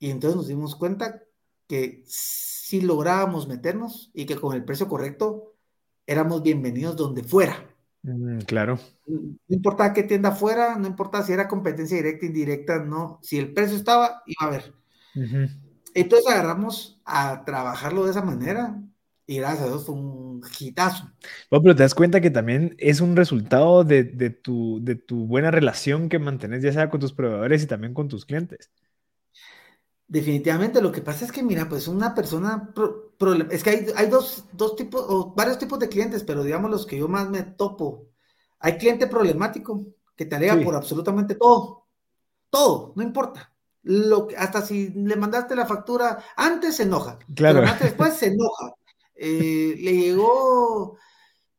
[0.00, 1.22] Y entonces nos dimos cuenta
[1.68, 5.54] que si lográbamos meternos y que con el precio correcto
[6.06, 7.68] éramos bienvenidos donde fuera.
[8.02, 8.78] Mm, claro.
[9.06, 13.20] No importaba qué tienda fuera, no importaba si era competencia directa, indirecta, no.
[13.22, 14.74] Si el precio estaba, iba a haber.
[15.94, 18.80] Entonces agarramos a trabajarlo de esa manera
[19.26, 21.10] y gracias a Dios fue un hitazo.
[21.50, 26.08] pero te das cuenta que también es un resultado de, tu, de tu buena relación
[26.08, 28.70] que mantienes ya sea con tus proveedores y también con tus clientes.
[30.10, 32.74] Definitivamente, lo que pasa es que, mira, pues una persona,
[33.48, 36.84] es que hay, hay dos, dos, tipos, o varios tipos de clientes, pero digamos los
[36.84, 38.08] que yo más me topo.
[38.58, 39.86] Hay cliente problemático
[40.16, 41.86] que te alega por absolutamente todo,
[42.50, 43.54] todo, no importa.
[43.84, 47.62] Lo que, hasta si le mandaste la factura antes se enoja, claro.
[47.80, 48.74] después se enoja.
[49.14, 50.98] Eh, le llegó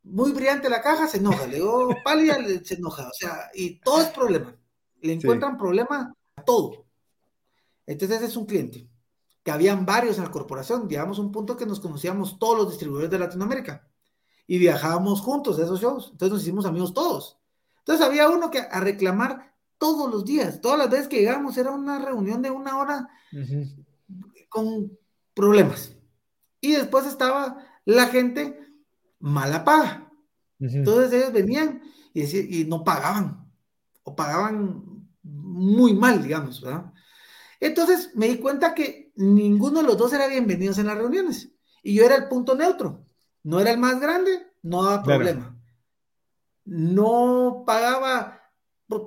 [0.03, 4.01] muy brillante la caja, se enoja, le llegó pálida, se enoja, o sea, y todo
[4.01, 4.53] es problema.
[4.99, 6.90] Le encuentran problema a todo.
[7.91, 8.89] Entonces ese es un cliente,
[9.43, 13.11] que habían varios en la corporación, digamos un punto que nos conocíamos todos los distribuidores
[13.11, 13.87] de Latinoamérica
[14.47, 17.37] y viajábamos juntos a esos shows, entonces nos hicimos amigos todos.
[17.79, 21.71] Entonces había uno que a reclamar todos los días, todas las veces que llegamos era
[21.71, 23.09] una reunión de una hora
[24.47, 24.97] con
[25.33, 25.95] problemas.
[26.61, 28.59] Y después estaba la gente
[29.19, 30.09] mala paga.
[30.59, 31.81] Entonces ellos venían
[32.13, 33.51] y, y no pagaban,
[34.03, 36.93] o pagaban muy mal, digamos, ¿verdad?
[37.61, 41.51] Entonces me di cuenta que ninguno de los dos era bienvenidos en las reuniones.
[41.83, 43.05] Y yo era el punto neutro.
[43.43, 45.55] No era el más grande, no daba problema.
[46.65, 48.41] No pagaba,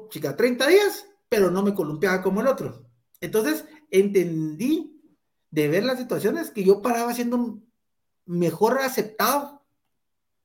[0.08, 2.88] chica, 30 días, pero no me columpiaba como el otro.
[3.20, 5.02] Entonces entendí
[5.50, 7.60] de ver las situaciones que yo paraba siendo
[8.24, 9.64] mejor aceptado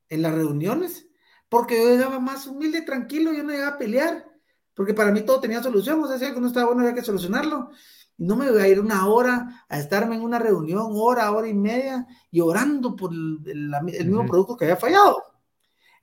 [0.10, 1.08] en las reuniones,
[1.48, 4.28] porque yo llegaba más humilde, tranquilo, yo no llegaba a pelear,
[4.74, 7.04] porque para mí todo tenía solución, o sea, si algo no estaba bueno había que
[7.04, 7.72] solucionarlo.
[8.20, 11.54] No me voy a ir una hora a estarme en una reunión, hora, hora y
[11.54, 15.24] media, llorando por el, el, mismo producto que había fallado.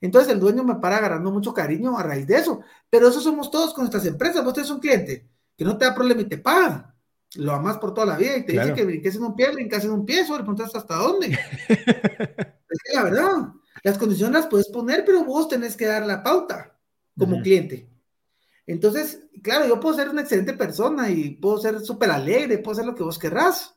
[0.01, 2.61] Entonces el dueño me para agarrando mucho cariño a raíz de eso.
[2.89, 4.43] Pero eso somos todos con nuestras empresas.
[4.43, 6.95] Vos tenés un cliente que no te da problema y te paga.
[7.35, 9.83] Lo amas por toda la vida y te dice que brinques en un pie, brinques
[9.83, 11.27] en un pie, sobre preguntas hasta dónde.
[11.69, 13.53] es la verdad.
[13.83, 16.75] Las condiciones las puedes poner, pero vos tenés que dar la pauta
[17.17, 17.89] como cliente.
[18.67, 22.85] Entonces, claro, yo puedo ser una excelente persona y puedo ser súper alegre, puedo ser
[22.85, 23.75] lo que vos querrás,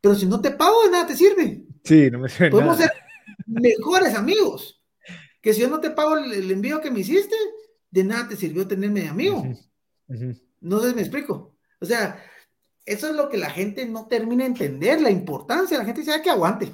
[0.00, 1.64] pero si no te pago, de nada te sirve.
[1.84, 2.50] Sí, no me sirve.
[2.50, 2.90] Podemos ser
[3.46, 4.82] mejores amigos.
[5.40, 7.36] Que si yo no te pago el, envío que me hiciste,
[7.90, 9.44] de nada te sirvió tenerme de amigo.
[10.60, 11.56] No sé si me explico.
[11.80, 12.22] O sea,
[12.84, 15.78] eso es lo que la gente no termina de entender, la importancia.
[15.78, 16.70] La gente dice, que aguante.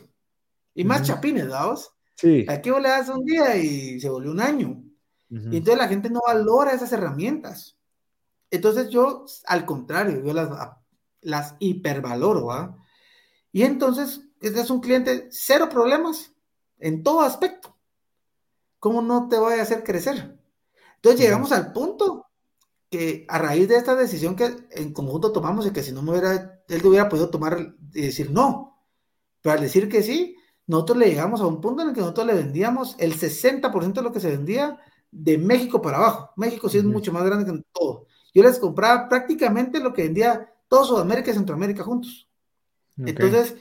[0.74, 1.76] Y más chapines, ¿verdad?
[2.16, 2.46] Sí.
[2.48, 4.82] Aquí vos le das un día y se volvió un año.
[5.30, 7.78] Y entonces la gente no valora esas herramientas.
[8.50, 10.50] Entonces yo, al contrario, yo las,
[11.20, 12.76] las hipervaloro, ¿va?
[13.52, 16.32] Y entonces, este es un cliente, cero problemas
[16.78, 17.76] en todo aspecto.
[18.80, 20.36] ¿Cómo no te voy a hacer crecer?
[20.96, 22.26] Entonces llegamos al punto
[22.90, 26.10] que a raíz de esta decisión que en conjunto tomamos y que si no me
[26.10, 28.84] hubiera, él hubiera podido tomar y decir no,
[29.40, 32.26] pero al decir que sí, nosotros le llegamos a un punto en el que nosotros
[32.26, 34.78] le vendíamos el 60% de lo que se vendía
[35.10, 36.32] de México para abajo.
[36.36, 38.06] México sí es mucho más grande que todo.
[38.32, 42.28] Yo les compraba prácticamente lo que vendía todo Sudamérica y Centroamérica juntos.
[42.96, 43.56] Entonces,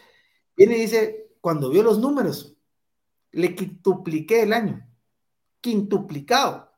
[0.55, 2.55] viene y dice, cuando vio los números,
[3.31, 4.85] le quintupliqué el año.
[5.61, 6.69] Quintuplicado.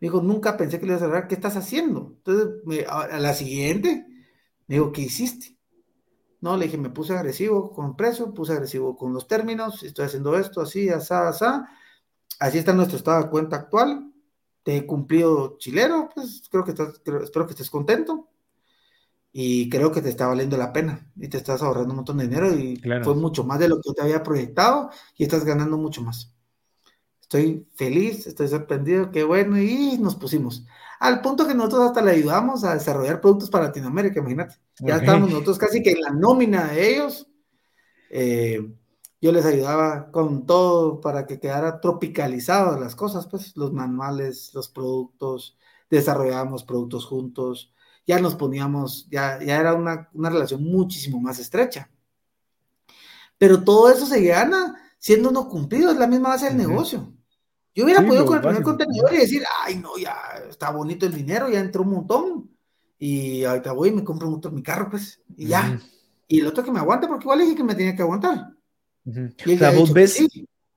[0.00, 2.14] Me dijo, nunca pensé que le ibas a hablar, ¿qué estás haciendo?
[2.16, 4.06] Entonces, a, la siguiente,
[4.66, 5.56] me dijo, ¿qué hiciste?
[6.40, 10.36] No, le dije, me puse agresivo con precio, puse agresivo con los términos, estoy haciendo
[10.36, 11.68] esto, así, asá, asá
[12.44, 14.12] Así está nuestro estado de cuenta actual.
[14.62, 18.28] Te he cumplido chilero, pues creo que estás, espero que estés contento.
[19.32, 22.28] Y creo que te está valiendo la pena y te estás ahorrando un montón de
[22.28, 26.02] dinero y fue mucho más de lo que te había proyectado y estás ganando mucho
[26.02, 26.34] más.
[27.18, 30.66] Estoy feliz, estoy sorprendido, qué bueno, y nos pusimos.
[31.00, 34.56] Al punto que nosotros hasta le ayudamos a desarrollar productos para Latinoamérica, imagínate.
[34.80, 37.26] Ya estamos nosotros casi que en la nómina de ellos.
[38.10, 38.70] Eh,
[39.24, 44.68] yo les ayudaba con todo para que quedara tropicalizadas las cosas, pues los manuales, los
[44.68, 45.56] productos,
[45.88, 47.72] desarrollábamos productos juntos,
[48.06, 51.90] ya nos poníamos, ya, ya era una, relación muchísimo más estrecha.
[53.38, 57.10] Pero todo eso se gana siendo no cumplido, es la misma base del negocio.
[57.74, 60.18] Yo hubiera podido con el primer contenedor y decir, ay, no, ya
[60.50, 62.50] está bonito el dinero, ya entró un montón.
[62.98, 65.80] Y ahorita voy y me compro un mi carro, pues, y ya.
[66.28, 68.53] Y el otro que me aguante, porque igual dije que me tenía que aguantar.
[69.06, 70.26] O sea, vos ves,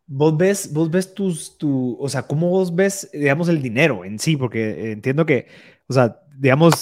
[0.05, 4.19] vos ves, vos ves tus, tu, o sea, cómo vos ves, digamos, el dinero en
[4.19, 5.47] sí, porque entiendo que,
[5.87, 6.73] o sea, digamos,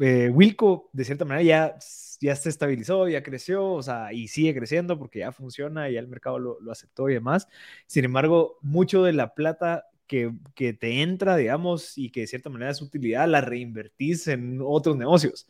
[0.00, 1.76] eh, Wilco, de cierta manera, ya,
[2.20, 6.08] ya se estabilizó, ya creció, o sea, y sigue creciendo porque ya funciona, ya el
[6.08, 7.48] mercado lo, lo aceptó y demás.
[7.86, 12.50] Sin embargo, mucho de la plata que, que, te entra, digamos, y que de cierta
[12.50, 15.48] manera es utilidad, la reinvertís en otros negocios.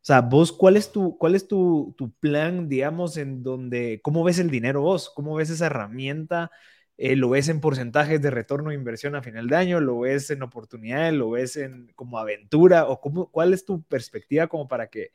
[0.00, 4.24] O sea, vos, ¿cuál es tu, cuál es tu, tu plan, digamos, en donde, cómo
[4.24, 5.10] ves el dinero vos?
[5.14, 6.50] ¿Cómo ves esa herramienta?
[6.96, 9.80] Eh, ¿Lo ves en porcentajes de retorno de inversión a final de año?
[9.80, 11.14] ¿Lo ves en oportunidades?
[11.14, 12.86] ¿Lo ves en como aventura?
[12.88, 15.12] ¿O cómo, cuál es tu perspectiva como para que,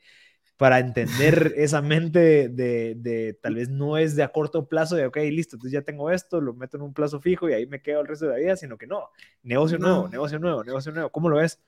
[0.56, 5.06] para entender esa mente de, de, tal vez no es de a corto plazo de,
[5.06, 7.82] ok, listo, entonces ya tengo esto, lo meto en un plazo fijo y ahí me
[7.82, 9.10] quedo el resto de la vida, sino que no,
[9.42, 11.10] negocio nuevo, negocio nuevo, negocio nuevo.
[11.10, 11.60] ¿Cómo lo ves?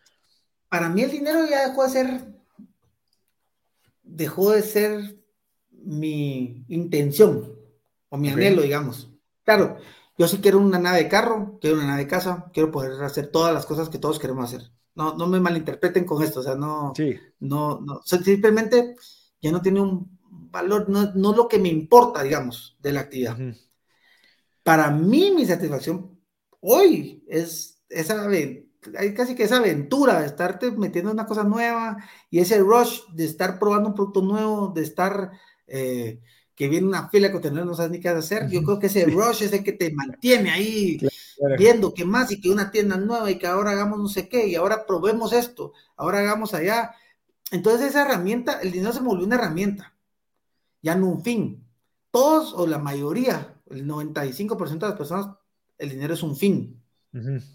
[0.69, 2.07] Para mí el dinero ya dejó de ser
[4.17, 5.21] dejó de ser
[5.71, 7.55] mi intención
[8.09, 9.11] o mi anhelo, digamos.
[9.45, 9.77] Claro,
[10.17, 13.29] yo sí quiero una nave de carro, quiero una nave de casa, quiero poder hacer
[13.29, 14.73] todas las cosas que todos queremos hacer.
[14.95, 16.95] No, no me malinterpreten con esto, o sea, no,
[17.41, 18.97] no, no, simplemente
[19.43, 23.37] ya no tiene un valor, no, no lo que me importa, digamos, de la actividad.
[24.62, 26.19] Para mí, mi satisfacción
[26.61, 28.27] hoy es esa
[28.99, 31.97] hay casi que esa aventura de estarte metiendo en una cosa nueva
[32.30, 35.32] y ese rush de estar probando un producto nuevo, de estar
[35.66, 36.20] eh,
[36.55, 38.49] que viene una fila que no sabes ni qué hacer.
[38.49, 40.99] Yo creo que ese rush es el que te mantiene ahí
[41.59, 44.47] viendo qué más y que una tienda nueva y que ahora hagamos no sé qué
[44.47, 46.95] y ahora probemos esto, ahora hagamos allá.
[47.51, 49.95] Entonces esa herramienta, el dinero se volvió una herramienta,
[50.82, 51.62] ya no un fin.
[52.11, 55.37] Todos o la mayoría, el 95% de las personas,
[55.76, 56.82] el dinero es un fin.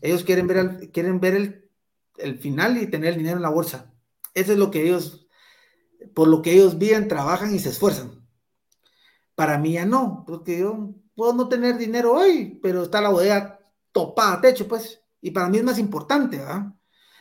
[0.01, 1.69] Ellos quieren ver, el, quieren ver el,
[2.17, 3.93] el, final y tener el dinero en la bolsa.
[4.33, 5.27] Eso es lo que ellos,
[6.15, 8.25] por lo que ellos viven, trabajan y se esfuerzan.
[9.35, 13.59] Para mí ya no, porque yo puedo no tener dinero hoy, pero está la bodega
[13.91, 16.73] topada a techo, pues, y para mí es más importante, ¿verdad?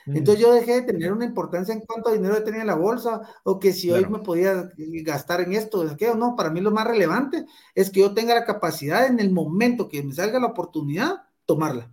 [0.07, 3.61] Entonces yo dejé de tener una importancia en cuánto dinero tenía en la bolsa o
[3.61, 4.71] que si hoy me podía
[5.05, 6.15] gastar en esto, en aquello.
[6.15, 9.89] No, para mí lo más relevante es que yo tenga la capacidad en el momento
[9.89, 11.93] que me salga la oportunidad, tomarla.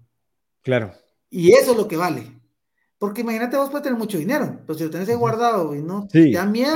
[0.68, 0.92] Claro.
[1.30, 2.30] Y eso es lo que vale.
[3.00, 6.10] Porque imagínate, vos puedes tener mucho dinero, pero si lo tenés ahí guardado y no
[6.10, 6.76] te da miedo,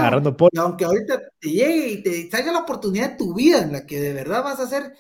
[0.50, 3.86] y aunque ahorita te llegue y te salga la oportunidad de tu vida en la
[3.86, 4.94] que de verdad vas a hacer,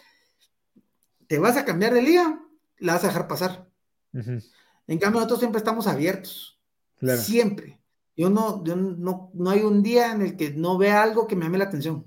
[1.28, 2.38] te vas a cambiar de liga,
[2.80, 3.66] la vas a dejar pasar.
[4.12, 6.60] En cambio, nosotros siempre estamos abiertos.
[7.20, 7.80] Siempre.
[8.18, 11.38] Yo no, yo no, no hay un día en el que no vea algo que
[11.38, 12.06] me llame la atención.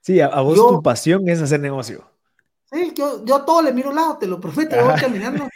[0.00, 2.10] Sí, a, vos tu pasión es hacer negocio.
[2.72, 5.46] Sí, yo, yo todo le miro al lado, te lo prometo, voy caminando.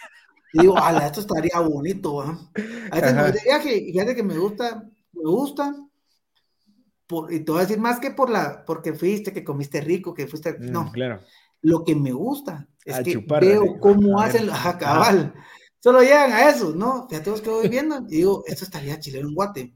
[0.53, 2.39] Y digo, ala, esto estaría bonito, A
[2.95, 5.75] veces me voy de viaje y fíjate que me gusta, me gusta.
[7.07, 10.15] Por, y te voy a decir más que por la, porque fuiste, que comiste rico,
[10.15, 10.59] que fuiste.
[10.59, 11.21] Mm, no, claro.
[11.63, 15.35] Lo que me gusta es que veo cómo hacen los cabal.
[15.81, 17.07] Solo llegan a eso, ¿no?
[17.09, 19.75] Fíjate vos que voy viendo y digo, esto estaría chileno en guate.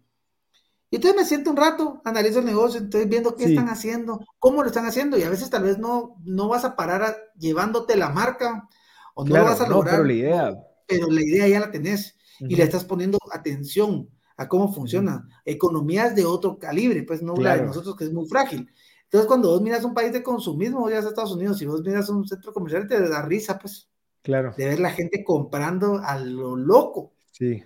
[0.92, 4.62] Y entonces me siento un rato, analizo el negocio, estoy viendo qué están haciendo, cómo
[4.62, 8.10] lo están haciendo, y a veces tal vez no, no vas a parar llevándote la
[8.10, 8.68] marca,
[9.14, 9.94] o no lo vas a lograr.
[9.94, 10.58] pero la idea.
[10.86, 15.28] Pero la idea ya la tenés, y le estás poniendo atención a cómo funciona.
[15.44, 18.68] Economías de otro calibre, pues no la de nosotros que es muy frágil.
[19.04, 22.08] Entonces, cuando vos miras un país de consumismo, ya a Estados Unidos, si vos miras
[22.08, 23.88] un centro comercial, te da risa, pues.
[24.22, 24.54] Claro.
[24.56, 27.12] De ver la gente comprando a lo loco.
[27.30, 27.62] Sí.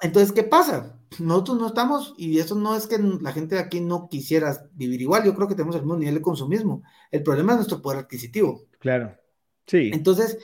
[0.00, 0.98] Entonces, ¿qué pasa?
[1.18, 5.00] Nosotros no estamos, y eso no es que la gente de aquí no quisiera vivir
[5.00, 6.82] igual, yo creo que tenemos el mismo nivel de consumismo.
[7.10, 8.66] El problema es nuestro poder adquisitivo.
[8.78, 9.16] Claro.
[9.66, 9.90] Sí.
[9.92, 10.38] Entonces,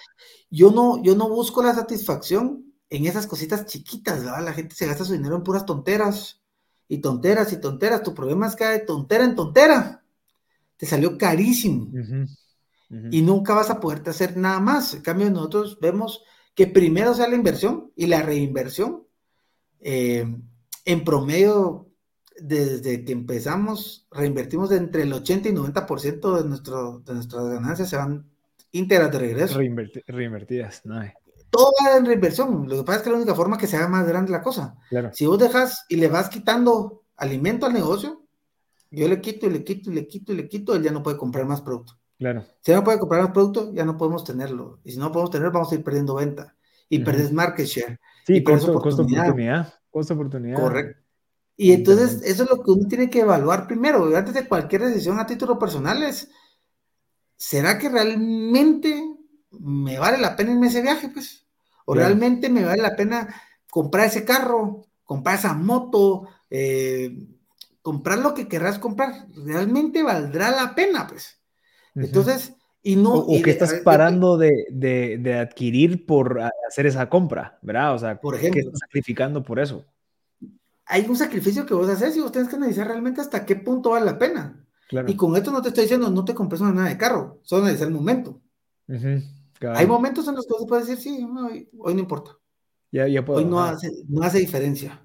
[0.51, 4.45] yo no, yo no busco la satisfacción en esas cositas chiquitas, ¿verdad?
[4.45, 6.43] La gente se gasta su dinero en puras tonteras,
[6.93, 8.03] y tonteras y tonteras.
[8.03, 10.05] Tu problema es que de tontera en tontera.
[10.77, 11.91] Te salió carísimo
[13.11, 14.93] y nunca vas a poderte hacer nada más.
[14.93, 16.23] En cambio, nosotros vemos
[16.55, 19.07] que primero sea la inversión y la reinversión.
[19.81, 20.27] Eh,
[20.85, 21.89] en promedio,
[22.39, 27.89] desde que empezamos, reinvertimos de entre el 80 y 90% de, nuestro, de nuestras ganancias
[27.89, 28.31] se van
[28.73, 29.59] íntegras de regreso.
[30.07, 31.01] reinvertidas, no
[31.51, 32.68] Todo va en reinversión.
[32.68, 34.43] Lo que pasa es que es la única forma que se haga más grande la
[34.43, 34.77] cosa.
[35.12, 38.23] Si vos dejas y le vas quitando alimento al negocio,
[38.91, 41.03] yo le quito y le quito y le quito y le quito, él ya no
[41.03, 41.95] puede comprar más producto.
[42.18, 42.45] Claro.
[42.61, 44.81] Si no puede comprar el producto, ya no podemos tenerlo.
[44.85, 46.55] Y si no podemos tenerlo, vamos a ir perdiendo venta.
[46.89, 47.99] Y perdes market share.
[48.27, 49.75] Sí, y costo, oportunidad.
[49.91, 50.61] Costo oportunidad.
[50.61, 51.03] Correcto.
[51.57, 54.14] Y entonces, eso es lo que uno tiene que evaluar primero.
[54.16, 56.31] Antes de cualquier decisión a título personal es,
[57.43, 59.03] ¿será que realmente
[59.51, 61.09] me vale la pena irme ese viaje?
[61.09, 61.45] Pues?
[61.84, 63.34] ¿O realmente me vale la pena
[63.68, 67.26] comprar ese carro, comprar esa moto, eh,
[67.82, 69.26] comprar lo que querrás comprar?
[69.34, 71.09] ¿Realmente valdrá la pena?
[71.09, 71.40] Pues.
[71.97, 73.12] Entonces, y no...
[73.12, 77.95] O, que estás parando de, de, adquirir por hacer esa compra, ¿verdad?
[77.95, 79.84] O sea, por ejemplo, ¿qué estás sacrificando por eso?
[80.86, 83.90] Hay un sacrificio que vos haces y vos tenés que analizar realmente hasta qué punto
[83.90, 84.62] vale la pena.
[85.07, 87.62] Y con esto no te estoy diciendo, no te compres una nada de carro, solo
[87.62, 88.40] analizar el momento.
[89.74, 91.26] Hay momentos en los que vos puedes decir, sí,
[91.78, 92.32] hoy, no importa.
[92.90, 95.03] Ya, ya puedo, hoy no hace, no hace diferencia.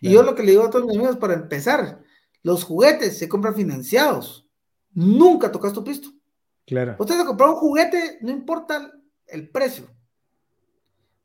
[0.00, 2.02] Y yo lo que le digo a todos mis amigos, para empezar,
[2.42, 4.48] los juguetes se compran financiados
[4.98, 6.10] nunca tocas tu pisto.
[6.66, 6.96] Claro.
[6.98, 8.92] Usted a comprar un juguete, no importa
[9.26, 9.86] el precio.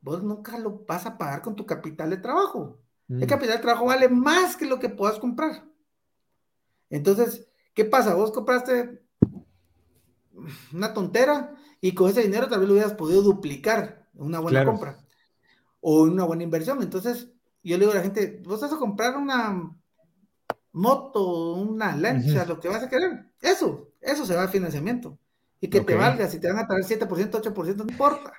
[0.01, 2.79] Vos nunca lo vas a pagar con tu capital de trabajo.
[3.09, 3.27] El mm.
[3.27, 5.65] capital de trabajo vale más que lo que puedas comprar.
[6.89, 8.15] Entonces, ¿qué pasa?
[8.15, 9.03] Vos compraste
[10.73, 14.97] una tontera y con ese dinero tal vez lo hubieras podido duplicar una buena compra
[15.79, 16.81] o una buena inversión.
[16.81, 17.29] Entonces,
[17.63, 19.75] yo le digo a la gente, vos vas a comprar una
[20.71, 23.31] moto, una lancha, lo que vas a querer.
[23.41, 25.17] Eso, eso se va a financiamiento.
[25.59, 28.33] Y que te valga, si te van a pagar 7%, 8%, no importa.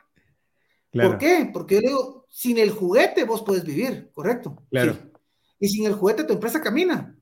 [0.93, 1.51] ¿Por qué?
[1.53, 4.62] Porque yo le digo, sin el juguete vos puedes vivir, ¿correcto?
[4.70, 4.97] Claro.
[5.59, 7.16] Y sin el juguete tu empresa camina.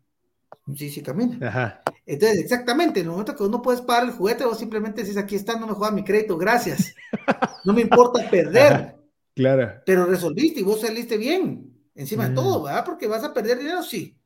[0.76, 1.82] Sí, sí camina.
[2.04, 5.36] Entonces, exactamente, en el momento que uno puedes pagar el juguete, vos simplemente dices, aquí
[5.36, 6.94] está, no me juega mi crédito, gracias.
[7.64, 8.96] No me importa perder.
[9.36, 9.74] Claro.
[9.86, 12.84] Pero resolviste y vos saliste bien, encima de todo, ¿verdad?
[12.84, 14.18] Porque vas a perder dinero, sí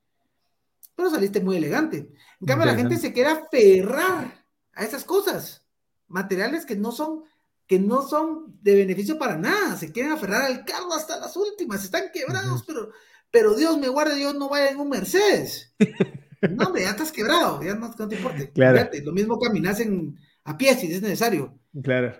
[0.96, 2.10] pero saliste muy elegante.
[2.40, 5.64] En cambio, la gente se quiere aferrar a esas cosas,
[6.08, 7.22] materiales que no son
[7.66, 11.82] que no son de beneficio para nada, se quieren aferrar al carro hasta las últimas,
[11.82, 12.90] están quebrados, pero,
[13.28, 15.74] pero Dios me guarde, Dios no vaya en un Mercedes.
[16.50, 18.46] no, hombre, ya estás quebrado, ya no, te importa.
[18.52, 18.90] Claro.
[19.04, 21.58] lo mismo caminas en, a pie si es necesario.
[21.82, 22.14] Claro.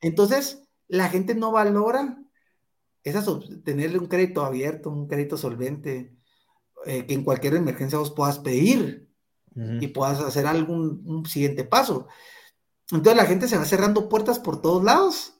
[0.00, 2.18] Entonces, la gente no valora
[3.04, 3.26] esas,
[3.64, 6.16] tenerle un crédito abierto, un crédito solvente,
[6.86, 9.08] eh, que en cualquier emergencia vos puedas pedir
[9.80, 12.06] y puedas hacer algún un siguiente paso.
[12.90, 15.34] Entonces la gente se va cerrando puertas por todos lados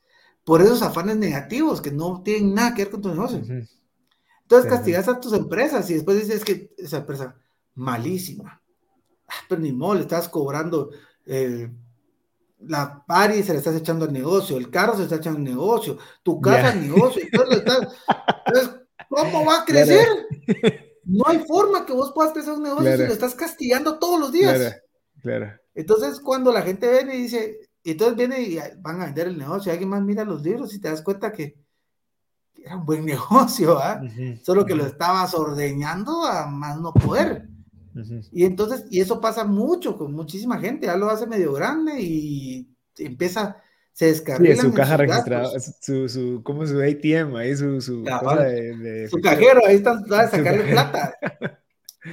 [0.44, 3.38] por esos afanes negativos que no tienen nada que ver con tu negocio.
[3.38, 7.36] Entonces castigas a tus empresas y después dices que esa empresa
[7.74, 8.60] malísima.
[9.28, 10.90] Ah, pero ni modo, le estás cobrando
[11.26, 11.70] eh,
[12.66, 15.98] la pari se le estás echando al negocio, el carro se está echando al negocio,
[16.22, 17.22] tu casa al negocio.
[17.24, 18.70] Entonces,
[19.08, 20.06] ¿cómo va a crecer?
[21.04, 24.32] No hay forma que vos puedas crecer un negocio si lo estás castigando todos los
[24.32, 24.76] días.
[25.22, 29.38] Claro, Entonces, cuando la gente viene y dice, entonces viene y van a vender el
[29.38, 31.56] negocio, alguien más mira los libros y te das cuenta que
[32.56, 34.00] era un buen negocio, ¿ah?
[34.42, 37.49] Solo que lo estabas ordeñando a más no poder.
[38.32, 42.68] Y entonces, y eso pasa mucho con muchísima gente, ya lo hace medio grande y
[42.98, 43.56] empieza,
[43.92, 44.56] se descarga.
[44.56, 49.76] su caja registrada, su, su, como su ATM, ahí su, su, de, su cajero, ahí
[49.76, 51.14] está, va a sacarle plata.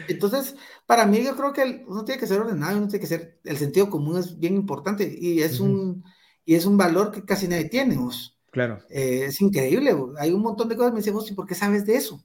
[0.07, 3.39] Entonces, para mí yo creo que uno tiene que ser ordenado, uno tiene que ser,
[3.43, 6.03] el sentido común es bien importante y es un,
[6.43, 8.37] y es un valor que casi nadie tiene, vos.
[8.51, 8.79] Claro.
[8.89, 11.85] Eh, es increíble, hay un montón de cosas, me dicen, vos, ¿y por qué sabes
[11.85, 12.23] de eso?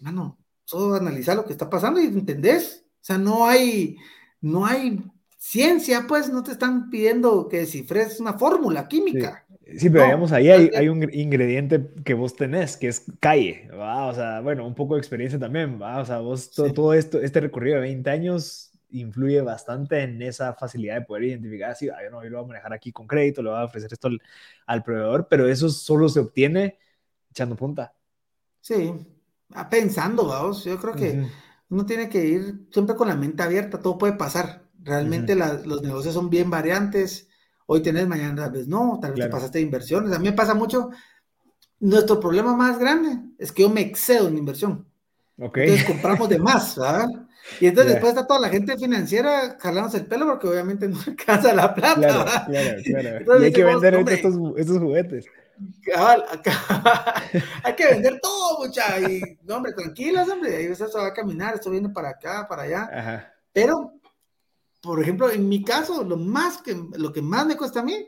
[0.00, 0.38] Mano,
[0.68, 2.84] solo analizar lo que está pasando y entendés.
[2.96, 3.96] O sea, no hay,
[4.42, 5.02] no hay
[5.38, 9.46] ciencia, pues no te están pidiendo que descifres una fórmula química.
[9.78, 9.88] Sí.
[9.88, 14.08] pero digamos, ahí hay, hay, un ingrediente que vos tenés, que es calle, ¿va?
[14.08, 16.00] O sea, bueno, un poco de experiencia también, ¿va?
[16.00, 20.52] O sea, vos todo, todo, esto, este recorrido de 20 años influye bastante en esa
[20.52, 23.06] facilidad de poder identificar, si, ah, yo no, yo lo voy a manejar aquí con
[23.06, 24.20] crédito, le voy a ofrecer esto al,
[24.66, 26.78] al proveedor, pero eso solo se obtiene
[27.30, 27.94] echando punta.
[28.60, 29.17] Sí, Ah,
[29.70, 31.26] pensando, vamos, yo creo que
[31.70, 34.64] uno tiene que ir siempre con la mente abierta, todo puede pasar.
[34.82, 37.28] Realmente los negocios son bien variantes.
[37.66, 40.12] Hoy tenés, mañana tal vez no, tal vez te pasaste de inversiones.
[40.12, 40.90] A mí me pasa mucho.
[41.80, 44.86] Nuestro problema más grande es que yo me excedo en inversión.
[45.36, 47.08] Entonces compramos de más, ¿verdad?
[47.60, 51.54] Y entonces después está toda la gente financiera jalándose el pelo porque obviamente no alcanza
[51.54, 52.00] la plata.
[52.00, 53.40] Claro, claro, claro.
[53.40, 55.26] y hay que vender estos, estos juguetes.
[57.64, 59.00] hay que vender todo, mucha.
[59.00, 60.56] Y, no, hombre, tranquilas, hombre.
[60.56, 63.34] Ahí va a caminar, esto viene para acá, para allá.
[63.52, 63.92] Pero,
[64.80, 68.06] por ejemplo, en mi caso, lo más que, lo que más me cuesta a mí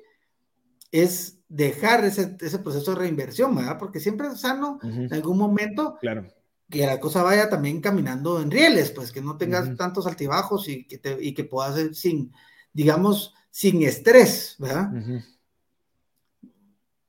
[0.92, 3.78] es dejar ese, ese proceso de reinversión, ¿verdad?
[3.78, 6.26] Porque siempre es sano en algún momento claro.
[6.68, 10.86] que la cosa vaya también caminando en rieles, pues que no tengas tantos altibajos y
[10.86, 12.32] que, te, y que puedas ser sin,
[12.72, 14.90] digamos, sin estrés, ¿verdad?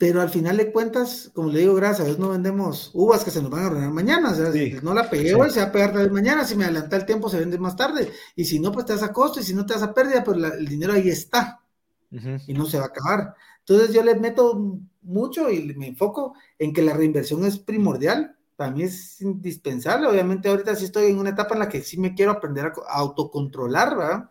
[0.02, 3.30] Pero al final de cuentas, como le digo, gracias a Dios no vendemos uvas que
[3.30, 5.68] se nos van a arruinar mañana, o sea, si no la pegué hoy, se va
[5.68, 8.45] a pegar tal vez mañana, si me adelanta el tiempo se vende más tarde, y
[8.45, 10.39] si no, pues te das a costo, y si no te das a pérdida, pues
[10.58, 11.62] el dinero ahí está,
[12.10, 13.36] y no se va a acabar.
[13.60, 18.72] Entonces yo le meto mucho y me enfoco en que la reinversión es primordial, para
[18.72, 22.16] mí es indispensable, obviamente ahorita sí estoy en una etapa en la que sí me
[22.16, 24.30] quiero aprender a autocontrolar, ¿verdad?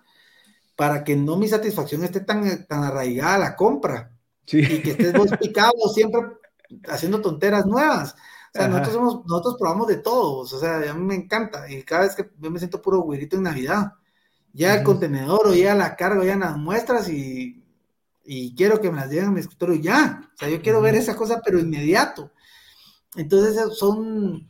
[0.75, 4.16] Para que no mi satisfacción esté tan, tan arraigada a la compra
[4.53, 6.21] y que estés vos picado siempre
[6.89, 8.15] haciendo tonteras nuevas.
[8.53, 11.85] O sea, nosotros, somos, nosotros probamos de todos, o sea, a mí me encanta, y
[11.85, 13.93] cada vez que yo me siento puro güirito en Navidad,
[14.53, 17.63] ya el contenedor o ya la carga, ya las muestras y,
[18.25, 20.97] y, quiero que me las lleven a mi escritorio ya, o sea, yo quiero ver
[20.97, 22.33] esa cosa, pero inmediato.
[23.15, 24.49] Entonces, son,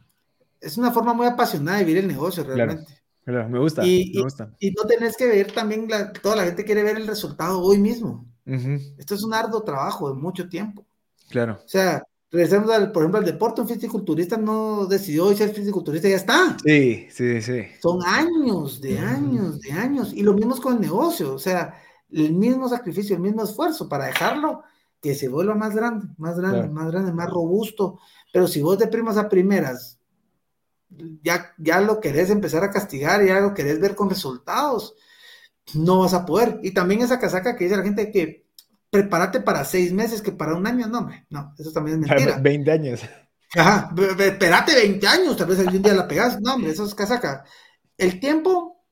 [0.63, 3.03] es una forma muy apasionada de vivir el negocio realmente.
[3.23, 4.51] Claro, me gusta, y, me gusta.
[4.61, 5.87] Y, no tenés que ver también,
[6.23, 8.30] toda la gente quiere ver el resultado hoy mismo.
[8.45, 10.85] Esto es un arduo trabajo de mucho tiempo.
[11.29, 11.61] Claro.
[11.65, 16.09] O sea, regresemos al, por ejemplo, al deporte, un fisiculturista no decidió hoy ser fisiculturista
[16.09, 16.57] y ya está.
[16.65, 17.63] Sí, sí, sí.
[17.81, 20.13] Son años, de años, de años.
[20.13, 21.75] Y lo mismo con el negocio, o sea,
[22.11, 24.63] el mismo sacrificio, el mismo esfuerzo para dejarlo
[25.01, 27.99] que se vuelva más grande, más grande, más grande, más robusto.
[28.33, 30.01] Pero si vos de primas a primeras
[31.23, 34.95] ya, ya lo querés empezar a castigar, ya lo querés ver con resultados,
[35.75, 36.61] no vas a poder.
[36.63, 38.47] Y también esa casaca que dice la gente que
[38.91, 42.39] prepárate para seis meses que para un año, no, hombre, no, eso también es mentira.
[42.39, 43.01] 20 años.
[43.57, 46.41] Ajá, espérate 20 años, tal vez algún día la pegas.
[46.41, 47.45] No, hombre, eso es casaca.
[47.97, 48.85] El tiempo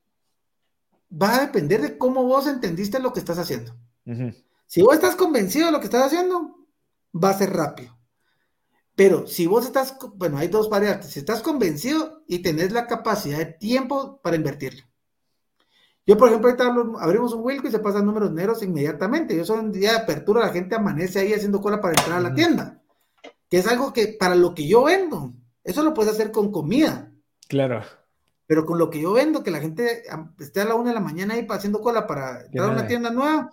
[1.10, 3.74] va a depender de cómo vos entendiste lo que estás haciendo.
[4.66, 6.56] Si vos estás convencido de lo que estás haciendo,
[7.14, 7.96] va a ser rápido.
[8.94, 11.10] Pero si vos estás, bueno, hay dos variantes.
[11.10, 14.87] Si estás convencido y tenés la capacidad de tiempo para invertirlo.
[16.08, 19.36] Yo, por ejemplo, ahorita abrimos un Wilco y se pasan números negros inmediatamente.
[19.36, 22.22] Yo soy un día de apertura, la gente amanece ahí haciendo cola para entrar a
[22.22, 22.80] la tienda.
[23.50, 27.12] Que es algo que para lo que yo vendo Eso lo puedes hacer con comida.
[27.46, 27.82] Claro.
[28.46, 30.04] Pero con lo que yo vendo, que la gente
[30.40, 33.10] esté a la una de la mañana ahí haciendo cola para entrar a una tienda
[33.10, 33.50] nueva,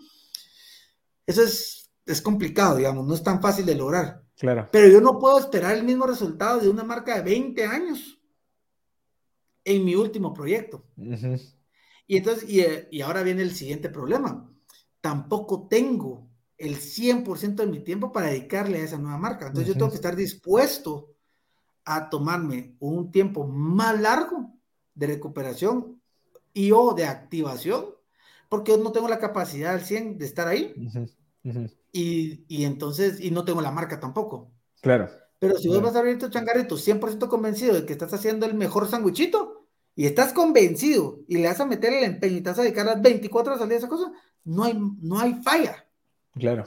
[1.28, 4.24] eso es, es complicado, digamos, no es tan fácil de lograr.
[4.38, 4.70] Claro.
[4.72, 8.18] Pero yo no puedo esperar el mismo resultado de una marca de 20 años
[9.66, 10.86] en mi último proyecto.
[12.08, 14.50] Y entonces, y, ahora viene el siguiente problema.
[15.02, 16.28] Tampoco tengo
[16.58, 19.48] el 100% de mi tiempo para dedicarle a esa nueva marca.
[19.48, 21.10] Entonces yo tengo que estar dispuesto
[21.84, 24.54] a tomarme un tiempo más largo
[24.94, 26.02] de recuperación
[26.54, 27.86] y o de activación,
[28.50, 30.74] porque yo no tengo la capacidad al 100 de estar ahí.
[31.92, 34.52] Y, y, entonces, y no tengo la marca tampoco.
[34.82, 35.10] Claro.
[35.40, 38.54] Pero si vos vas a abrir tu changarrito 100% convencido de que estás haciendo el
[38.54, 39.55] mejor sanguichito
[39.96, 42.86] y estás convencido y le vas a meter el empeño y te vas a dedicar
[42.86, 44.12] las 24 horas al día a esa cosa,
[44.44, 45.86] no hay, no hay falla.
[46.34, 46.66] Claro.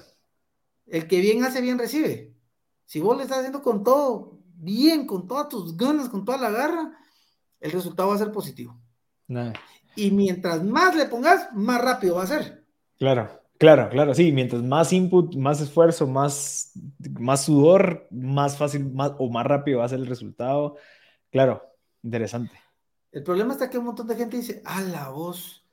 [0.86, 2.32] El que bien hace, bien recibe.
[2.86, 6.50] Si vos le estás haciendo con todo, bien, con todas tus ganas, con toda la
[6.50, 6.98] garra,
[7.60, 8.80] el resultado va a ser positivo.
[9.94, 12.64] Y mientras más le pongas, más rápido va a ser.
[12.98, 16.72] Claro, claro, claro, sí, mientras más input, más esfuerzo, más,
[17.20, 20.76] más sudor, más fácil más, o más rápido va a ser el resultado.
[21.30, 21.62] Claro,
[22.02, 22.67] interesante.
[23.18, 25.66] El problema está que un montón de gente dice, a la voz,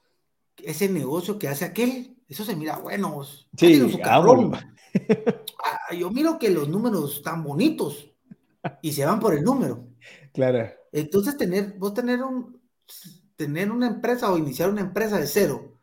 [0.58, 3.24] ese negocio que hace aquel, eso se mira bueno.
[3.56, 8.12] Sí, ah, yo miro que los números están bonitos
[8.82, 9.88] y se van por el número.
[10.34, 10.72] Claro.
[10.92, 12.60] Entonces, tener, vos tener un,
[13.36, 15.80] tener una empresa o iniciar una empresa de cero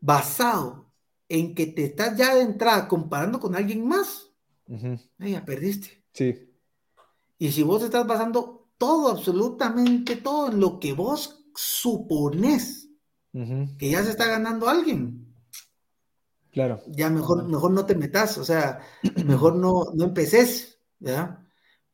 [0.00, 0.92] basado
[1.28, 4.30] en que te estás ya de entrada comparando con alguien más,
[5.18, 6.04] ya perdiste.
[6.12, 6.54] Sí.
[7.36, 12.90] Y si vos estás basando todo, absolutamente todo en lo que vos supones
[13.32, 15.34] que ya se está ganando alguien.
[16.52, 16.82] Claro.
[16.88, 18.80] Ya mejor, mejor no te metas, o sea,
[19.24, 21.40] mejor no, no empeces, ¿ya?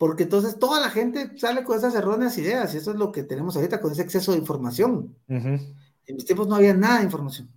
[0.00, 3.22] porque entonces toda la gente sale con esas erróneas ideas y eso es lo que
[3.22, 5.14] tenemos ahorita con ese exceso de información.
[5.28, 5.76] En
[6.08, 7.52] mis tiempos no había nada de información,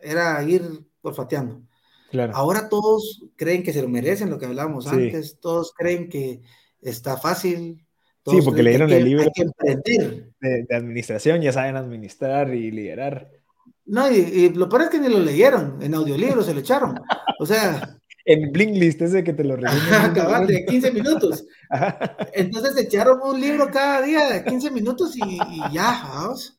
[0.00, 1.62] era ir olfateando.
[2.12, 2.32] Claro.
[2.36, 6.42] Ahora todos creen que se lo merecen, lo que hablábamos antes, todos creen que
[6.80, 7.83] está fácil.
[8.26, 13.28] Sí, porque leyeron el libro de, de, administración, ya saben administrar y liderar.
[13.86, 16.98] No, y, lo peor es que ni lo leyeron, en audiolibro se lo echaron.
[17.38, 21.44] O sea, en Blinklist, ese que te lo Acabar de 15 minutos.
[22.32, 25.38] Entonces echaron un libro cada día de 15 minutos y,
[25.72, 26.53] ya, vamos.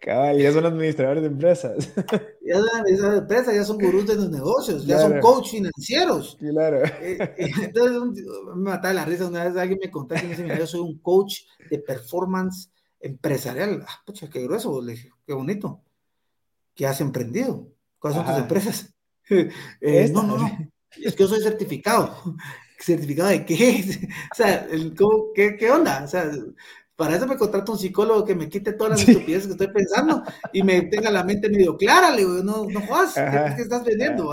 [0.00, 1.92] Cabal, ya son administradores de empresas.
[2.46, 6.36] Ya son administradores de empresas, ya son gurús de los negocios, ya son coach financieros.
[6.38, 6.84] Claro.
[6.84, 8.22] Eh, eh, entonces,
[8.54, 9.26] me mataba la risa.
[9.26, 11.38] Una vez alguien me contó que me dice, yo soy un coach
[11.70, 13.82] de performance empresarial.
[13.88, 15.80] Ah, pucha, qué grueso, le dije, qué bonito.
[16.74, 17.68] ¿Qué has emprendido?
[17.98, 18.90] ¿Cuáles son tus empresas?
[19.80, 20.50] Eh, no, no, no.
[21.02, 22.14] Es que yo soy certificado.
[22.78, 23.82] ¿Certificado de qué?
[24.30, 24.66] o sea,
[25.34, 26.04] qué, qué, onda?
[26.04, 26.30] O sea,
[26.96, 30.22] para eso me contrato un psicólogo que me quite todas las estupideces que estoy pensando
[30.52, 32.10] y me tenga la mente medio clara.
[32.10, 34.32] Le digo, no, no jodas, ¿qué, estás vendiendo?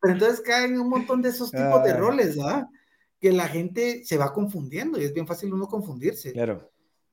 [0.00, 1.96] Pero entonces caen un montón de esos tipos de ah.
[1.96, 2.68] roles, ¿ah?
[3.20, 6.32] Que la gente se va confundiendo y es bien fácil uno confundirse.
[6.32, 6.68] Claro.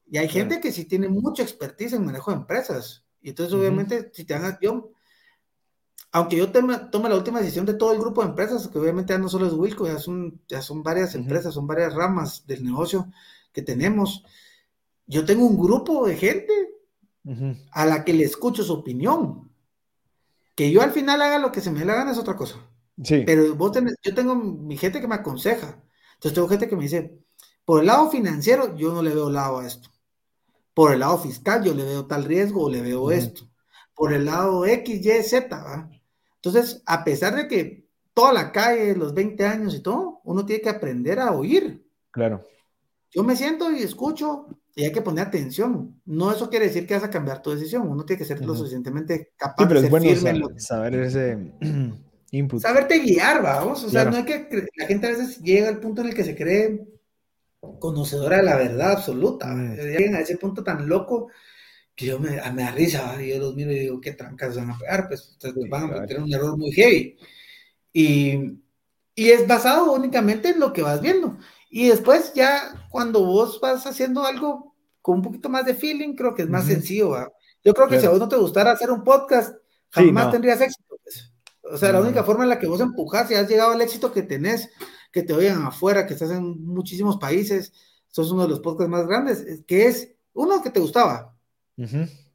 [0.08, 3.06] Y hay gente que sí tiene mucha expertise en manejo de empresas.
[3.22, 4.92] Y entonces, obviamente, si te hagan, yo
[6.12, 9.20] aunque yo tome, la última decisión de todo el grupo de empresas, que obviamente ya
[9.20, 13.12] no solo es Wilco, ya son, ya son varias empresas, son varias ramas del negocio
[13.52, 14.24] que tenemos.
[15.06, 16.54] Yo tengo un grupo de gente
[17.72, 19.52] a la que le escucho su opinión.
[20.56, 22.58] Que yo al final haga lo que se me dé la gana es otra cosa.
[23.04, 23.24] Sí.
[23.26, 25.82] Pero vos tenés, yo tengo mi gente que me aconseja.
[26.16, 27.18] Entonces tengo gente que me dice,
[27.64, 29.90] por el lado financiero, yo no le veo lado a esto.
[30.74, 33.50] Por el lado fiscal, yo le veo tal riesgo o le veo esto.
[33.96, 35.90] Por el lado X, Y, Z, ¿va?
[36.36, 40.62] Entonces, a pesar de que toda la calle, los 20 años y todo, uno tiene
[40.62, 41.86] que aprender a oír.
[42.12, 42.46] Claro.
[43.12, 46.00] Yo me siento y escucho y hay que poner atención.
[46.06, 47.88] No eso quiere decir que vas a cambiar tu decisión.
[47.88, 50.60] Uno tiene que ser lo suficientemente capaz de ser firme.
[50.60, 51.54] Saber, ese
[52.32, 52.62] input.
[52.62, 53.84] Saberte guiar, vamos.
[53.84, 54.68] O sea, no hay que.
[54.78, 56.86] La gente a veces llega al punto en el que se cree
[57.80, 59.54] conocedora de la verdad absoluta.
[59.54, 61.30] Llegan a ese punto tan loco
[61.96, 64.72] que yo me, me da risa, y yo los miro y digo, ¿qué trancas van
[64.72, 65.10] a pegar?
[65.10, 65.38] Pues
[65.70, 67.18] van a tener un error muy heavy.
[67.92, 68.62] Y,
[69.16, 71.38] y es basado únicamente en lo que vas viendo.
[71.70, 76.34] Y después ya cuando vos vas haciendo algo con un poquito más de feeling, creo
[76.34, 77.16] que es más sencillo.
[77.64, 79.56] Yo creo que si a vos no te gustara hacer un podcast,
[79.90, 80.98] jamás tendrías éxito.
[81.04, 81.32] Pues.
[81.64, 84.12] O sea, la única forma en la que vos empujas y has llegado al éxito
[84.12, 84.70] que tenés,
[85.12, 87.74] que te oigan afuera, que estás en muchísimos países,
[88.08, 91.36] sos uno de los podcasts más grandes, que es uno que te gustaba,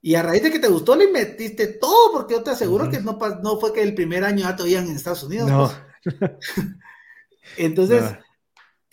[0.01, 3.01] y a raíz de que te gustó, le metiste todo, porque yo te aseguro que
[3.01, 5.51] no, no fue que el primer año ya te oían en Estados Unidos.
[5.51, 5.71] No.
[7.57, 8.03] Entonces,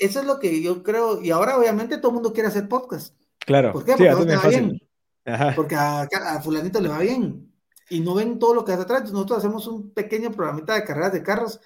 [0.06, 3.16] eso es lo que yo creo, y ahora obviamente todo el mundo quiere hacer podcast.
[3.40, 3.72] Claro.
[3.72, 3.94] ¿Por qué?
[3.94, 4.82] Sí, Porque, a a te va bien,
[5.26, 5.54] Ajá.
[5.56, 7.52] porque a, a fulanito le va bien.
[7.90, 9.12] Y no ven todo lo que hace atrás.
[9.12, 11.60] Nosotros hacemos un pequeño programita de carreras de carros.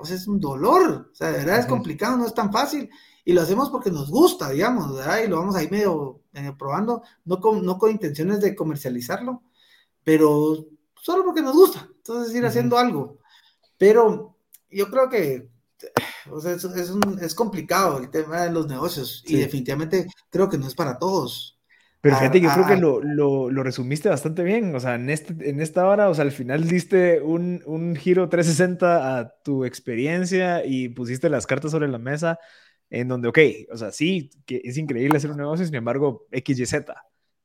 [0.00, 1.10] O sea, es un dolor.
[1.12, 1.74] O sea, de verdad es Ujú.
[1.74, 2.90] complicado, no es tan fácil.
[3.24, 5.20] Y lo hacemos porque nos gusta, digamos, ¿verdad?
[5.24, 9.42] Y lo vamos ahí medio, medio probando, no con, no con intenciones de comercializarlo,
[10.02, 10.66] pero
[10.96, 11.88] solo porque nos gusta.
[11.98, 12.48] Entonces, ir Ujú.
[12.48, 13.18] haciendo algo.
[13.78, 14.36] Pero
[14.70, 15.48] yo creo que
[16.32, 19.34] o sea, es, es, un- es complicado el tema de los negocios Sí.
[19.34, 21.58] y definitivamente creo que no es para todos.
[22.00, 24.74] Pero A- fíjate, yo creo a- que lo, lo, lo resumiste bastante bien.
[24.74, 28.28] O sea, en, este, en esta hora, o sea, al final diste un, un giro
[28.28, 32.38] 360 a tu experiencia y pusiste las cartas sobre la mesa
[32.90, 33.38] en donde, ok,
[33.72, 36.94] o sea, sí, que es increíble hacer un negocio, sin embargo, X, Y, Z,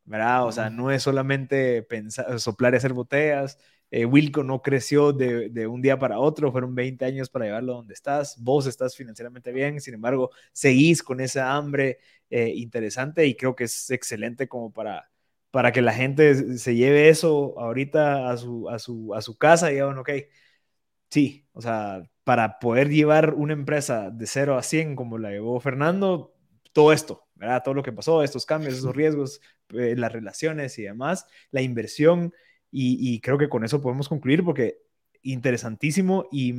[0.06, 0.46] ¿verdad?
[0.48, 3.58] O sea, no es solamente pensar, soplar y hacer botellas.
[3.92, 7.94] Eh, Wilco no creció de, un día para otro, fueron 20 años para llevarlo donde
[7.94, 8.42] estás.
[8.42, 12.00] Vos estás financieramente bien, sin embargo, seguís con esa hambre
[12.30, 15.10] eh, interesante y creo que es excelente como para,
[15.52, 19.72] para que la gente se lleve eso ahorita a su, a su, a su casa
[19.72, 20.10] y digan, ok,
[21.10, 25.60] sí, o sea, para poder llevar una empresa de 0 a 100 como la llevó
[25.60, 26.34] Fernando,
[26.74, 27.62] todo esto, ¿verdad?
[27.64, 32.34] Todo lo que pasó, estos cambios, esos riesgos, eh, las relaciones y demás, la inversión,
[32.78, 34.80] y, y, creo que con eso podemos concluir porque
[35.22, 36.54] interesantísimo y,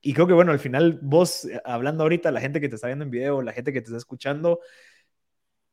[0.00, 3.04] y, creo que bueno, al final vos hablando ahorita, la gente que te está viendo
[3.04, 4.60] en video, la gente que te está escuchando,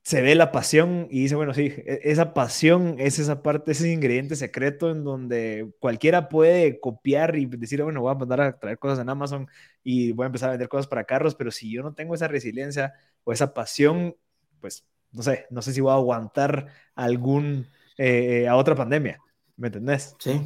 [0.08, 4.36] se ve la pasión y dice, bueno, sí, esa pasión es esa parte, ese ingrediente
[4.36, 9.00] secreto en donde cualquiera puede copiar y decir, bueno, voy a mandar a traer cosas
[9.00, 9.48] en Amazon
[9.84, 12.28] y voy a empezar a vender cosas para carros, pero si yo no tengo esa
[12.28, 12.94] resiliencia
[13.26, 14.16] o esa pasión,
[14.62, 17.68] pues no sé, no sé si voy a aguantar algún,
[17.98, 19.20] eh, a otra pandemia,
[19.58, 20.16] ¿me entendés?
[20.20, 20.42] Sí.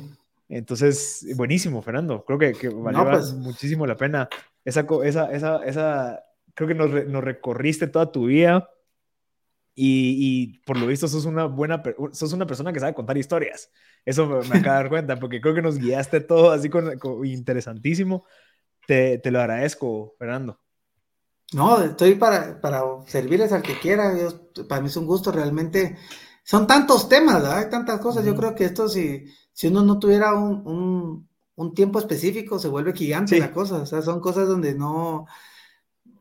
[0.50, 4.28] Entonces, buenísimo, Fernando, creo que, que valió no, pues, muchísimo la pena
[4.66, 6.24] esa, esa, esa, esa
[6.54, 8.70] creo que nos, nos recorriste toda tu vida
[9.74, 11.82] y, y, por lo visto sos una buena,
[12.12, 13.72] sos una persona que sabe contar historias.
[14.06, 17.00] Eso me, me acabo de dar cuenta, porque creo que nos guiaste todo así con,
[17.00, 18.26] con interesantísimo.
[18.86, 20.60] Te, te, lo agradezco, Fernando.
[21.54, 24.14] No, estoy para, para servirles al que quiera.
[24.18, 25.98] Yo, para mí es un gusto realmente.
[26.52, 27.60] Son tantos temas, ¿verdad?
[27.60, 28.26] hay tantas cosas.
[28.26, 29.24] Yo creo que esto, si,
[29.54, 33.40] si uno no tuviera un, un, un tiempo específico, se vuelve gigante sí.
[33.40, 33.78] la cosa.
[33.78, 35.28] O sea, son cosas donde no,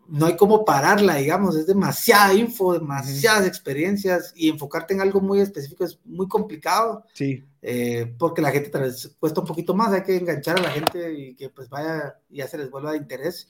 [0.06, 5.40] no hay como pararla, digamos, es demasiada info, demasiadas experiencias y enfocarte en algo muy
[5.40, 7.04] específico es muy complicado.
[7.12, 7.44] Sí.
[7.60, 10.70] Eh, porque la gente tal vez cuesta un poquito más, hay que enganchar a la
[10.70, 13.48] gente y que pues vaya y ya se les vuelva de interés.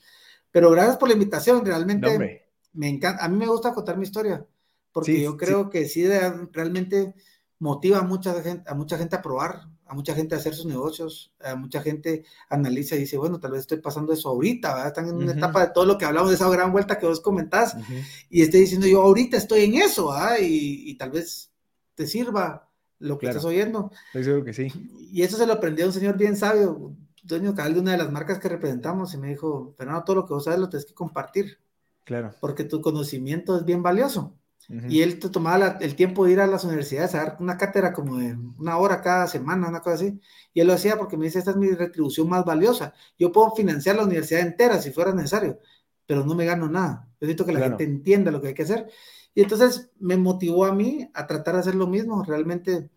[0.49, 2.25] Pero gracias por la invitación, realmente no,
[2.73, 4.43] me encanta, a mí me gusta contar mi historia,
[4.91, 5.69] porque sí, yo creo sí.
[5.71, 6.07] que sí
[6.51, 7.15] realmente
[7.59, 10.65] motiva a mucha, gente, a mucha gente a probar, a mucha gente a hacer sus
[10.65, 14.87] negocios, a mucha gente analiza y dice, bueno, tal vez estoy pasando eso ahorita, ¿verdad?
[14.87, 15.37] están en una uh -huh.
[15.37, 18.03] etapa de todo lo que hablamos de esa gran vuelta que vos comentás, uh -huh.
[18.29, 20.11] y estoy diciendo yo ahorita estoy en eso.
[20.39, 21.51] Y, y tal vez
[21.93, 22.69] te sirva
[22.99, 23.37] lo que claro.
[23.37, 23.91] estás oyendo.
[24.07, 24.71] Estoy seguro que sí.
[25.11, 28.11] Y eso se lo aprendió un señor bien sabio, dueño cabal de una de las
[28.11, 30.93] marcas que representamos, y me dijo, Fernando, todo lo que vos sabes lo tienes que
[30.93, 31.59] compartir.
[32.05, 32.33] Claro.
[32.39, 34.35] Porque tu conocimiento es bien valioso.
[34.69, 34.91] Uh -huh.
[34.91, 37.57] Y él te tomaba la, el tiempo de ir a las universidades a dar una
[37.57, 40.19] cátedra como de una hora cada semana, una cosa así.
[40.53, 42.93] Y él lo hacía porque me dice, esta es mi retribución más valiosa.
[43.17, 45.59] Yo puedo financiar la universidad entera si fuera necesario,
[46.05, 47.07] pero no me gano nada.
[47.19, 47.77] Yo necesito que la claro.
[47.77, 48.87] gente entienda lo que hay que hacer.
[49.33, 52.23] Y entonces me motivó a mí a tratar de hacer lo mismo.
[52.23, 52.89] Realmente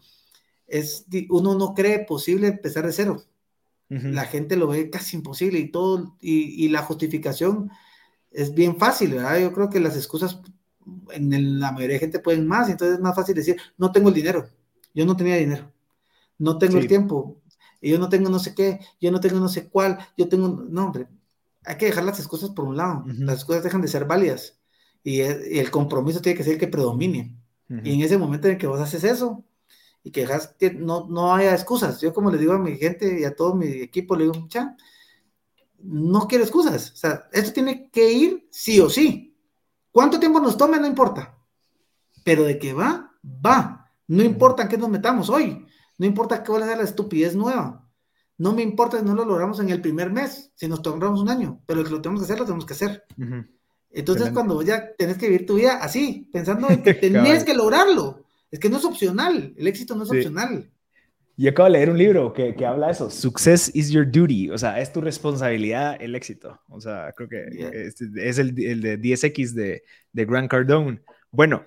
[0.66, 3.22] es, uno no cree posible empezar de cero.
[3.90, 4.12] Uh -huh.
[4.12, 7.70] La gente lo ve casi imposible y todo, y, y, la justificación
[8.30, 9.38] es bien fácil, ¿verdad?
[9.40, 10.40] Yo creo que las excusas
[11.12, 14.08] en el, la mayoría de gente pueden más, entonces es más fácil decir, no tengo
[14.08, 14.48] el dinero,
[14.94, 15.72] yo no tenía dinero,
[16.38, 16.78] no tengo sí.
[16.78, 17.40] el tiempo,
[17.80, 20.48] y yo no tengo no sé qué, yo no tengo no sé cuál, yo tengo,
[20.48, 21.08] no, hombre,
[21.64, 23.24] hay que dejar las excusas por un lado, uh -huh.
[23.24, 24.58] las excusas dejan de ser válidas,
[25.02, 27.36] y, y, el compromiso tiene que ser el que predomine,
[27.68, 27.80] uh -huh.
[27.84, 29.44] y en ese momento en que vos haces eso,
[30.04, 32.00] y que dejas que no, no haya excusas.
[32.00, 34.76] Yo como le digo a mi gente y a todo mi equipo, le digo, mucha,
[35.78, 36.92] no quiero excusas.
[36.92, 39.33] O sea, esto tiene que ir sí o sí.
[39.94, 40.80] ¿Cuánto tiempo nos tome?
[40.80, 41.38] No importa.
[42.24, 43.92] Pero de que va, va.
[44.08, 45.64] No importa en qué nos metamos hoy.
[45.98, 47.88] No importa cuál sea la estupidez nueva.
[48.36, 51.28] No me importa si no lo logramos en el primer mes, si nos tomamos un
[51.28, 51.62] año.
[51.64, 53.04] Pero lo que lo tenemos que hacer, lo tenemos que hacer.
[53.16, 53.48] Uh -huh.
[53.90, 54.34] Entonces, Excelente.
[54.34, 58.24] cuando ya tenés que vivir tu vida así, pensando en que tenés que lograrlo.
[58.50, 60.16] Es que no es opcional, el éxito no es sí.
[60.16, 60.72] opcional.
[61.36, 63.10] Yo acabo de leer un libro que, que, habla de eso.
[63.10, 64.50] Success is your duty.
[64.50, 66.60] O sea, es tu responsabilidad el éxito.
[66.68, 67.68] O sea, creo que yeah.
[67.70, 69.82] es, es, el, el de 10X de,
[70.12, 71.00] de Grant Cardone.
[71.30, 71.64] Bueno,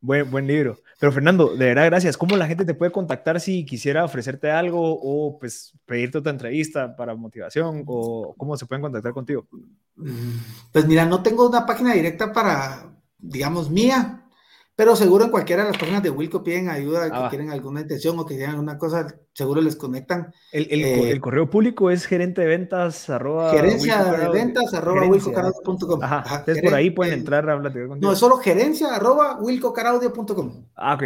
[0.00, 0.78] Buen, buen libro.
[1.00, 2.16] Pero Fernando, de verdad, gracias.
[2.16, 6.94] ¿Cómo la gente te puede contactar si quisiera ofrecerte algo o pues pedirte otra entrevista
[6.94, 9.46] para motivación o cómo se pueden contactar contigo?
[10.72, 14.17] Pues mira, no tengo una página directa para, digamos, mía,
[14.78, 17.80] pero seguro en cualquiera de las páginas de Wilco piden ayuda, Ah, que quieren alguna
[17.80, 20.32] intención o que quieran alguna cosa, seguro les conectan.
[20.52, 25.04] El, el, Eh, el correo público es gerente de ventas arroba Gerencia de ventas arroba
[25.08, 26.00] wilcocaraudio.com.
[26.00, 28.06] Ajá, Ajá, entonces por ahí pueden entrar a platicar contigo.
[28.08, 30.66] No, es solo gerencia arroba wilcocaraudio.com.
[30.76, 31.02] Ah, ok.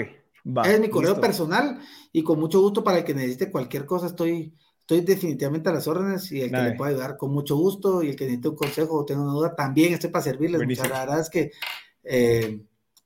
[0.55, 1.23] Va, es mi correo listo.
[1.23, 1.78] personal
[2.12, 5.89] y con mucho gusto para el que necesite cualquier cosa estoy, estoy definitivamente a las
[5.89, 6.70] órdenes y el que Dale.
[6.73, 9.32] le pueda ayudar con mucho gusto y el que necesite un consejo o tenga una
[9.32, 10.59] duda también estoy para servirles.
[10.59, 10.89] Buenísimo.
[10.89, 11.53] Muchas, es que
[12.05, 12.61] eh,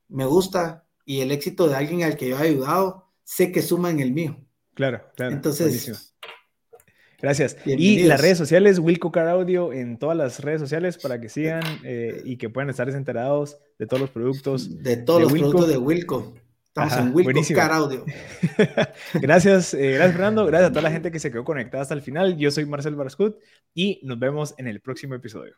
[0.09, 3.91] me gusta y el éxito de alguien al que yo he ayudado sé que suma
[3.91, 4.37] en el mío.
[4.75, 5.33] Claro, claro.
[5.33, 5.97] Entonces, buenísimo.
[7.21, 7.57] Gracias.
[7.65, 11.63] Y las redes sociales, Wilco Car Audio en todas las redes sociales para que sigan
[11.83, 14.83] eh, y que puedan estar enterados de todos los productos.
[14.83, 15.51] de todos de los Wilco.
[15.51, 16.35] productos de Wilco.
[16.67, 17.59] Estamos Ajá, en Wilco buenísimo.
[17.59, 18.05] Car Audio.
[19.15, 22.03] gracias, eh, gracias Fernando, gracias a toda la gente que se quedó conectada hasta el
[22.03, 22.37] final.
[22.37, 23.39] Yo soy Marcel Barascut
[23.75, 25.57] y nos vemos en el próximo episodio.